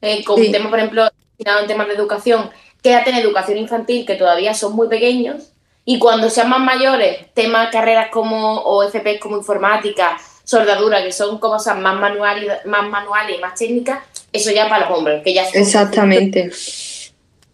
Eh, 0.00 0.24
con 0.24 0.40
temas, 0.50 0.68
por 0.68 0.78
ejemplo, 0.78 1.10
en 1.38 1.66
temas 1.66 1.88
de 1.88 1.94
educación, 1.94 2.50
quédate 2.82 3.10
en 3.10 3.16
educación 3.16 3.58
infantil, 3.58 4.06
que 4.06 4.14
todavía 4.14 4.54
son 4.54 4.74
muy 4.74 4.88
pequeños, 4.88 5.50
y 5.84 5.98
cuando 5.98 6.30
sean 6.30 6.48
más 6.48 6.60
mayores, 6.60 7.34
temas, 7.34 7.70
carreras 7.70 8.08
como 8.10 8.60
OFP 8.60 9.18
como 9.20 9.36
informática, 9.36 10.16
soldadura, 10.42 11.02
que 11.02 11.12
son 11.12 11.36
cosas 11.38 11.78
más 11.78 12.00
manuales, 12.00 12.64
más 12.64 12.88
manuales 12.88 13.36
y 13.36 13.40
más 13.42 13.58
técnicas, 13.58 13.98
eso 14.32 14.50
ya 14.52 14.70
para 14.70 14.88
los 14.88 14.98
hombres, 14.98 15.22
que 15.22 15.34
ya 15.34 15.46
Exactamente. 15.52 16.50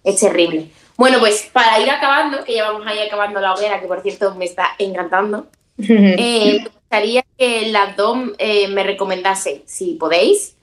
Es 0.02 0.18
terrible. 0.18 0.70
Bueno, 1.00 1.18
pues 1.18 1.48
para 1.50 1.80
ir 1.80 1.88
acabando, 1.88 2.44
que 2.44 2.52
ya 2.52 2.70
vamos 2.70 2.86
a 2.86 2.94
ir 2.94 3.00
acabando 3.00 3.40
la 3.40 3.54
hoguera, 3.54 3.80
que 3.80 3.86
por 3.86 4.02
cierto 4.02 4.34
me 4.34 4.44
está 4.44 4.74
encantando, 4.78 5.46
eh, 5.78 6.62
gustaría 6.62 7.24
que 7.38 7.68
las 7.70 7.96
dos 7.96 8.18
eh, 8.36 8.68
me 8.68 8.82
recomendasen, 8.82 9.62
si 9.64 9.94
podéis, 9.94 10.56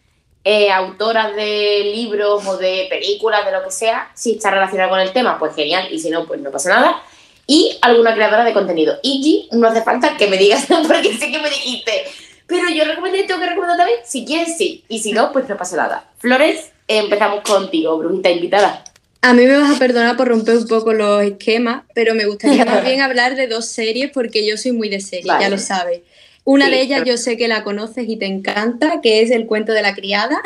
eh, 0.43 0.69
autoras 0.69 1.36
de 1.36 1.91
libros 1.95 2.45
o 2.45 2.56
de 2.56 2.86
películas, 2.88 3.47
de 3.47 3.52
lo 3.52 3.63
que 3.63 3.71
sea, 3.71 4.12
si 4.13 4.34
está 4.34 4.52
relacionada 4.52 4.91
con 4.91 5.00
el 5.00 5.12
tema, 5.12 5.39
pues 5.39 5.56
genial, 5.56 5.88
y 5.89 5.97
si 5.97 6.12
no, 6.12 6.28
pues 6.28 6.39
no 6.39 6.52
pasa 6.52 6.69
nada. 6.69 7.02
Y 7.47 7.76
alguna 7.82 8.13
creadora 8.13 8.43
de 8.43 8.54
contenido. 8.54 9.00
Y 9.02 9.50
no 9.54 9.67
hace 9.67 9.82
falta 9.82 10.17
que 10.17 10.28
me 10.28 10.38
digas, 10.38 10.67
porque 10.88 11.17
sé 11.17 11.32
que 11.32 11.39
me 11.39 11.50
dijiste, 11.50 12.04
pero 12.45 12.69
yo 12.69 12.84
recomendé, 12.86 13.23
tengo 13.23 13.39
que 13.39 13.50
recomendar 13.50 13.78
también, 13.78 14.02
si 14.06 14.23
quieres, 14.23 14.56
sí, 14.56 14.84
y 14.88 15.00
si 15.00 15.13
no, 15.13 15.32
pues 15.32 15.50
no 15.50 15.58
pasa 15.58 15.78
nada. 15.78 16.12
Flores, 16.19 16.73
empezamos 16.88 17.41
contigo, 17.41 17.97
brujita 17.97 18.30
invitada. 18.30 18.84
A 19.22 19.34
mí 19.34 19.46
me 19.46 19.58
vas 19.58 19.76
a 19.76 19.80
perdonar 19.80 20.16
por 20.16 20.28
romper 20.28 20.58
un 20.58 20.68
poco 20.68 20.94
los 20.94 21.24
esquemas, 21.24 21.84
pero 21.94 22.14
me 22.14 22.26
gustaría 22.26 22.66
más 22.66 22.84
bien 22.86 23.02
hablar 23.02 23.36
de 23.36 23.48
dos 23.48 23.66
series 23.66 24.12
porque 24.12 24.46
yo 24.46 24.58
soy 24.58 24.72
muy 24.72 24.90
de 24.90 25.00
series, 25.00 25.26
ya 25.40 25.50
lo 25.50 25.58
sabes. 25.58 26.02
Una 26.44 26.70
de 26.70 26.80
ellas 26.82 27.04
yo 27.06 27.18
sé 27.18 27.36
que 27.36 27.50
la 27.50 27.64
conoces 27.64 28.08
y 28.08 28.16
te 28.16 28.26
encanta, 28.26 29.02
que 29.02 29.22
es 29.22 29.32
El 29.32 29.48
cuento 29.48 29.74
de 29.74 29.82
la 29.82 29.94
criada, 29.94 30.40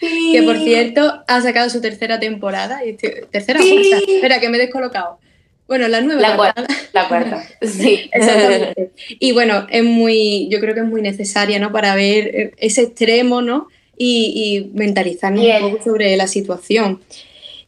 que 0.00 0.42
por 0.42 0.58
cierto 0.58 1.22
ha 1.26 1.40
sacado 1.40 1.70
su 1.70 1.80
tercera 1.80 2.20
temporada. 2.20 2.80
¿Tercera 3.30 3.60
o 3.60 3.62
cuarta? 3.62 4.12
Espera, 4.12 4.40
que 4.40 4.48
me 4.50 4.58
he 4.58 4.60
descolocado. 4.60 5.18
Bueno, 5.66 5.86
la 5.88 6.00
nueva. 6.00 6.20
La 6.20 6.36
cuarta. 6.36 6.66
La 6.92 7.08
cuarta. 7.08 7.48
Sí. 7.62 8.10
Exactamente. 8.12 8.90
Y 9.08 9.32
bueno, 9.32 9.66
es 9.70 9.84
muy, 9.84 10.48
yo 10.50 10.58
creo 10.60 10.74
que 10.74 10.80
es 10.80 10.86
muy 10.86 11.00
necesaria, 11.00 11.58
¿no? 11.58 11.70
Para 11.70 11.94
ver 11.94 12.54
ese 12.58 12.82
extremo, 12.82 13.40
¿no? 13.40 13.68
Y, 13.96 14.32
y 14.34 14.76
mentalizarnos 14.76 15.44
un 15.44 15.70
poco 15.70 15.84
sobre 15.84 16.16
la 16.16 16.26
situación. 16.26 17.00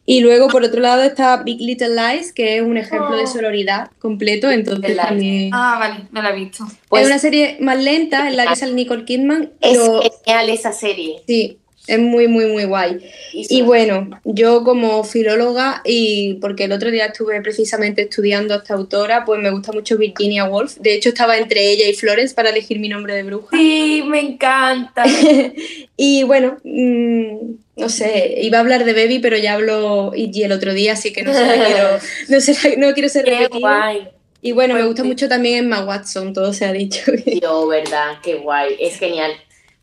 Y 0.04 0.20
luego, 0.20 0.48
por 0.48 0.64
otro 0.64 0.80
lado, 0.80 1.02
está 1.02 1.36
Big 1.44 1.60
Little 1.60 1.90
Lies, 1.90 2.32
que 2.32 2.56
es 2.56 2.62
un 2.62 2.76
ejemplo 2.76 3.16
de 3.16 3.22
oh. 3.22 3.26
sororidad 3.26 3.90
completo, 4.00 4.50
entonces 4.50 4.96
también... 4.96 5.50
Ah, 5.52 5.76
vale, 5.78 6.08
no 6.10 6.22
la 6.22 6.30
he 6.30 6.34
visto. 6.34 6.66
Pues, 6.88 7.02
es 7.02 7.08
una 7.08 7.18
serie 7.20 7.56
más 7.60 7.80
lenta, 7.80 8.28
en 8.28 8.36
la 8.36 8.46
que 8.46 8.56
sale 8.56 8.72
Nicole 8.72 9.04
Kidman. 9.04 9.52
Es 9.60 9.78
genial 10.24 10.50
esa 10.50 10.72
serie. 10.72 11.22
Sí, 11.26 11.58
es 11.86 11.98
muy, 11.98 12.28
muy, 12.28 12.46
muy 12.46 12.64
guay. 12.64 12.98
Y, 13.32 13.62
bueno, 13.62 14.08
yo 14.24 14.62
como 14.62 15.02
filóloga, 15.02 15.82
y 15.84 16.34
porque 16.34 16.64
el 16.64 16.72
otro 16.72 16.90
día 16.90 17.06
estuve 17.06 17.40
precisamente 17.40 18.02
estudiando 18.02 18.54
a 18.54 18.58
esta 18.58 18.74
autora, 18.74 19.24
pues 19.24 19.40
me 19.40 19.50
gusta 19.50 19.72
mucho 19.72 19.98
Virginia 19.98 20.44
Woolf. 20.44 20.76
De 20.76 20.94
hecho, 20.94 21.08
estaba 21.08 21.36
entre 21.36 21.70
ella 21.70 21.88
y 21.88 21.94
Florence 21.94 22.34
para 22.34 22.50
elegir 22.50 22.78
mi 22.78 22.88
nombre 22.88 23.14
de 23.14 23.24
bruja. 23.24 23.56
Sí, 23.56 24.02
me 24.06 24.20
encanta. 24.20 25.04
y 25.96 26.22
bueno, 26.22 26.58
mm, 26.62 27.36
no 27.76 27.88
sé, 27.88 28.34
iba 28.42 28.58
a 28.58 28.60
hablar 28.60 28.84
de 28.84 28.92
Baby, 28.92 29.18
pero 29.18 29.36
ya 29.36 29.54
hablo 29.54 30.12
y 30.14 30.42
el 30.42 30.52
otro 30.52 30.74
día, 30.74 30.92
así 30.92 31.12
que 31.12 31.22
no, 31.22 31.32
sé, 31.32 31.40
quiero, 31.66 32.78
no, 32.78 32.94
quiero 32.94 33.08
ser 33.08 33.24
Qué 33.24 33.48
guay. 33.48 34.08
Y 34.44 34.52
bueno, 34.52 34.74
me 34.74 34.84
gusta 34.84 35.04
mucho 35.04 35.28
también 35.28 35.64
Emma 35.64 35.84
Watson, 35.84 36.32
todo 36.32 36.52
se 36.52 36.64
ha 36.64 36.72
dicho. 36.72 37.12
Yo, 37.40 37.68
verdad, 37.68 38.18
qué 38.22 38.34
guay, 38.34 38.76
es 38.80 38.98
genial. 38.98 39.32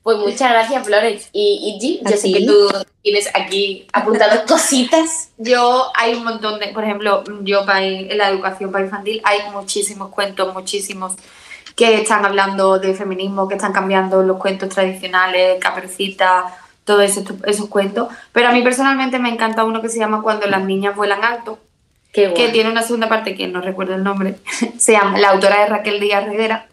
Pues 0.03 0.17
muchas 0.17 0.51
gracias, 0.51 0.85
Flores. 0.85 1.29
Y, 1.33 1.79
y 1.81 2.01
yo 2.03 2.17
sé 2.17 2.31
que 2.31 2.45
tú 2.45 2.69
tienes 3.01 3.29
aquí 3.33 3.85
apuntadas 3.91 4.39
cositas. 4.47 5.29
Yo 5.37 5.91
hay 5.95 6.15
un 6.15 6.23
montón 6.23 6.59
de, 6.59 6.67
por 6.67 6.83
ejemplo, 6.83 7.23
yo 7.41 7.65
en 7.77 8.17
la 8.17 8.29
educación 8.29 8.71
para 8.71 8.85
infantil 8.85 9.21
hay 9.23 9.39
muchísimos 9.51 10.09
cuentos, 10.09 10.53
muchísimos 10.53 11.13
que 11.75 11.95
están 11.95 12.25
hablando 12.25 12.79
de 12.79 12.93
feminismo, 12.93 13.47
que 13.47 13.55
están 13.55 13.73
cambiando 13.73 14.21
los 14.23 14.37
cuentos 14.37 14.69
tradicionales, 14.69 15.59
caperucita, 15.59 16.57
todos 16.83 17.03
esos, 17.03 17.25
esos 17.45 17.67
cuentos. 17.69 18.09
Pero 18.31 18.49
a 18.49 18.51
mí 18.51 18.61
personalmente 18.61 19.19
me 19.19 19.29
encanta 19.29 19.63
uno 19.63 19.81
que 19.81 19.89
se 19.89 19.99
llama 19.99 20.21
Cuando 20.21 20.47
las 20.47 20.63
niñas 20.63 20.95
vuelan 20.95 21.23
alto, 21.23 21.59
que 22.11 22.49
tiene 22.51 22.71
una 22.71 22.83
segunda 22.83 23.07
parte 23.07 23.35
que 23.35 23.47
no 23.47 23.61
recuerdo 23.61 23.95
el 23.95 24.03
nombre. 24.03 24.35
se 24.77 24.93
llama, 24.93 25.19
la 25.19 25.29
autora 25.29 25.63
es 25.63 25.69
Raquel 25.69 25.99
Díaz 25.99 26.25
Reguera 26.25 26.67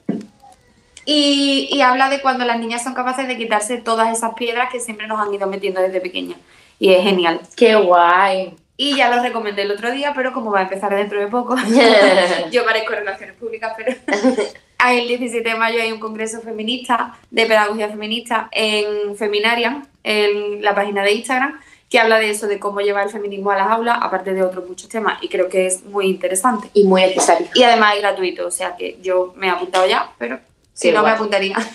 y, 1.07 1.81
habla 1.81 2.09
de 2.09 2.21
cuando 2.21 2.45
las 2.45 2.59
niñas 2.59 2.83
son 2.83 2.93
capaces 2.93 3.29
de 3.29 3.37
quitarse 3.37 3.79
todas 3.79 4.17
esas 4.17 4.35
piedras 4.35 4.71
que 4.73 4.81
siempre 4.81 5.07
nos 5.07 5.21
han 5.21 5.33
ido 5.33 5.47
metiendo 5.47 5.81
desde 5.81 6.01
pequeñas. 6.01 6.39
Y 6.81 6.93
es 6.93 7.03
genial. 7.03 7.41
¡Qué 7.57 7.77
guay! 7.77 8.55
Y 8.77 8.97
ya 8.97 9.15
lo 9.15 9.23
recomendé 9.23 9.63
el 9.63 9.71
otro 9.71 9.91
día, 9.93 10.13
pero 10.15 10.33
como 10.33 10.51
va 10.51 10.61
a 10.61 10.63
empezar 10.63 10.95
dentro 10.95 11.19
de 11.19 11.29
poco, 11.29 11.57
yo 12.51 12.65
parezco 12.65 12.93
Relaciones 12.93 13.37
Públicas, 13.37 13.73
pero 13.77 13.97
el 14.91 15.09
17 15.09 15.49
de 15.49 15.55
mayo 15.55 15.81
hay 15.81 15.93
un 15.93 16.01
congreso 16.01 16.41
feminista, 16.41 17.17
de 17.31 17.47
pedagogía 17.47 17.89
feminista, 17.89 18.49
en 18.51 19.17
Feminaria, 19.17 19.83
en 20.03 20.63
la 20.63 20.75
página 20.75 21.05
de 21.05 21.13
Instagram, 21.13 21.59
que 21.89 22.01
habla 22.01 22.19
de 22.19 22.31
eso, 22.31 22.49
de 22.49 22.59
cómo 22.59 22.81
llevar 22.81 23.07
el 23.07 23.13
feminismo 23.13 23.53
a 23.53 23.57
las 23.57 23.69
aulas, 23.69 23.99
aparte 24.03 24.35
de 24.35 24.43
otros 24.43 24.69
muchos 24.69 24.89
temas, 24.89 25.23
y 25.23 25.29
creo 25.29 25.49
que 25.49 25.67
es 25.67 25.85
muy 25.85 26.07
interesante. 26.07 26.69
Y 26.75 26.85
muy 26.85 27.03
necesario. 27.03 27.47
Y 27.55 27.63
además 27.63 27.95
es 27.95 28.03
gratuito, 28.03 28.47
o 28.47 28.51
sea 28.51 28.77
que 28.77 28.99
yo 29.01 29.33
me 29.37 29.47
he 29.47 29.51
apuntado 29.51 29.87
ya, 29.87 30.11
pero 30.19 30.41
si 30.77 30.93
no, 30.93 31.03
me 31.03 31.11
apuntaría. 31.11 31.57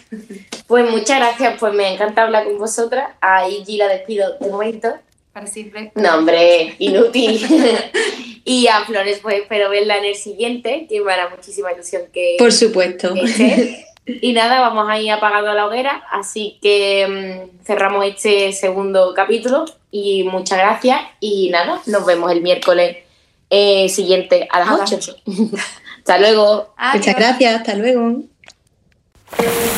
Pues 0.68 0.90
muchas 0.90 1.18
gracias, 1.18 1.56
pues 1.60 1.74
me 1.74 1.94
encanta 1.94 2.24
hablar 2.24 2.46
con 2.46 2.58
vosotras. 2.58 3.10
A 3.20 3.50
Iggy 3.50 3.76
la 3.76 3.90
despido 3.90 4.38
de 4.40 4.50
momento. 4.50 4.94
Para 5.34 5.46
siempre. 5.46 5.92
No, 5.96 6.16
hombre, 6.16 6.76
inútil. 6.80 7.46
y 8.46 8.68
a 8.68 8.86
Flores, 8.86 9.20
pues 9.22 9.42
espero 9.42 9.70
verla 9.70 9.98
en 9.98 10.06
el 10.06 10.16
siguiente, 10.16 10.88
que 10.90 11.02
me 11.02 11.12
hará 11.12 11.28
muchísima 11.28 11.74
ilusión 11.74 12.04
que. 12.14 12.38
Por 12.40 12.54
supuesto. 12.54 13.14
Y 14.06 14.32
nada, 14.32 14.62
vamos 14.62 14.90
a 14.90 14.98
ir 14.98 15.12
apagando 15.12 15.54
la 15.54 15.68
hoguera, 15.68 16.04
así 16.10 16.58
que 16.62 17.50
mm, 17.52 17.66
cerramos 17.66 18.06
este 18.06 18.54
segundo 18.54 19.14
capítulo 19.14 19.66
y 19.92 20.24
muchas 20.24 20.58
gracias 20.58 21.02
y 21.20 21.50
nada, 21.50 21.82
nos 21.86 22.06
vemos 22.06 22.32
el 22.32 22.42
miércoles 22.42 22.98
eh, 23.50 23.90
siguiente 23.90 24.48
a 24.50 24.60
las 24.62 24.92
8. 24.92 25.16
hasta 25.98 26.18
luego. 26.18 26.74
Muchas 26.94 27.16
gracias, 27.16 27.56
hasta 27.56 27.76
luego. 27.76 28.24
Thank 29.38 29.66
you. 29.66 29.71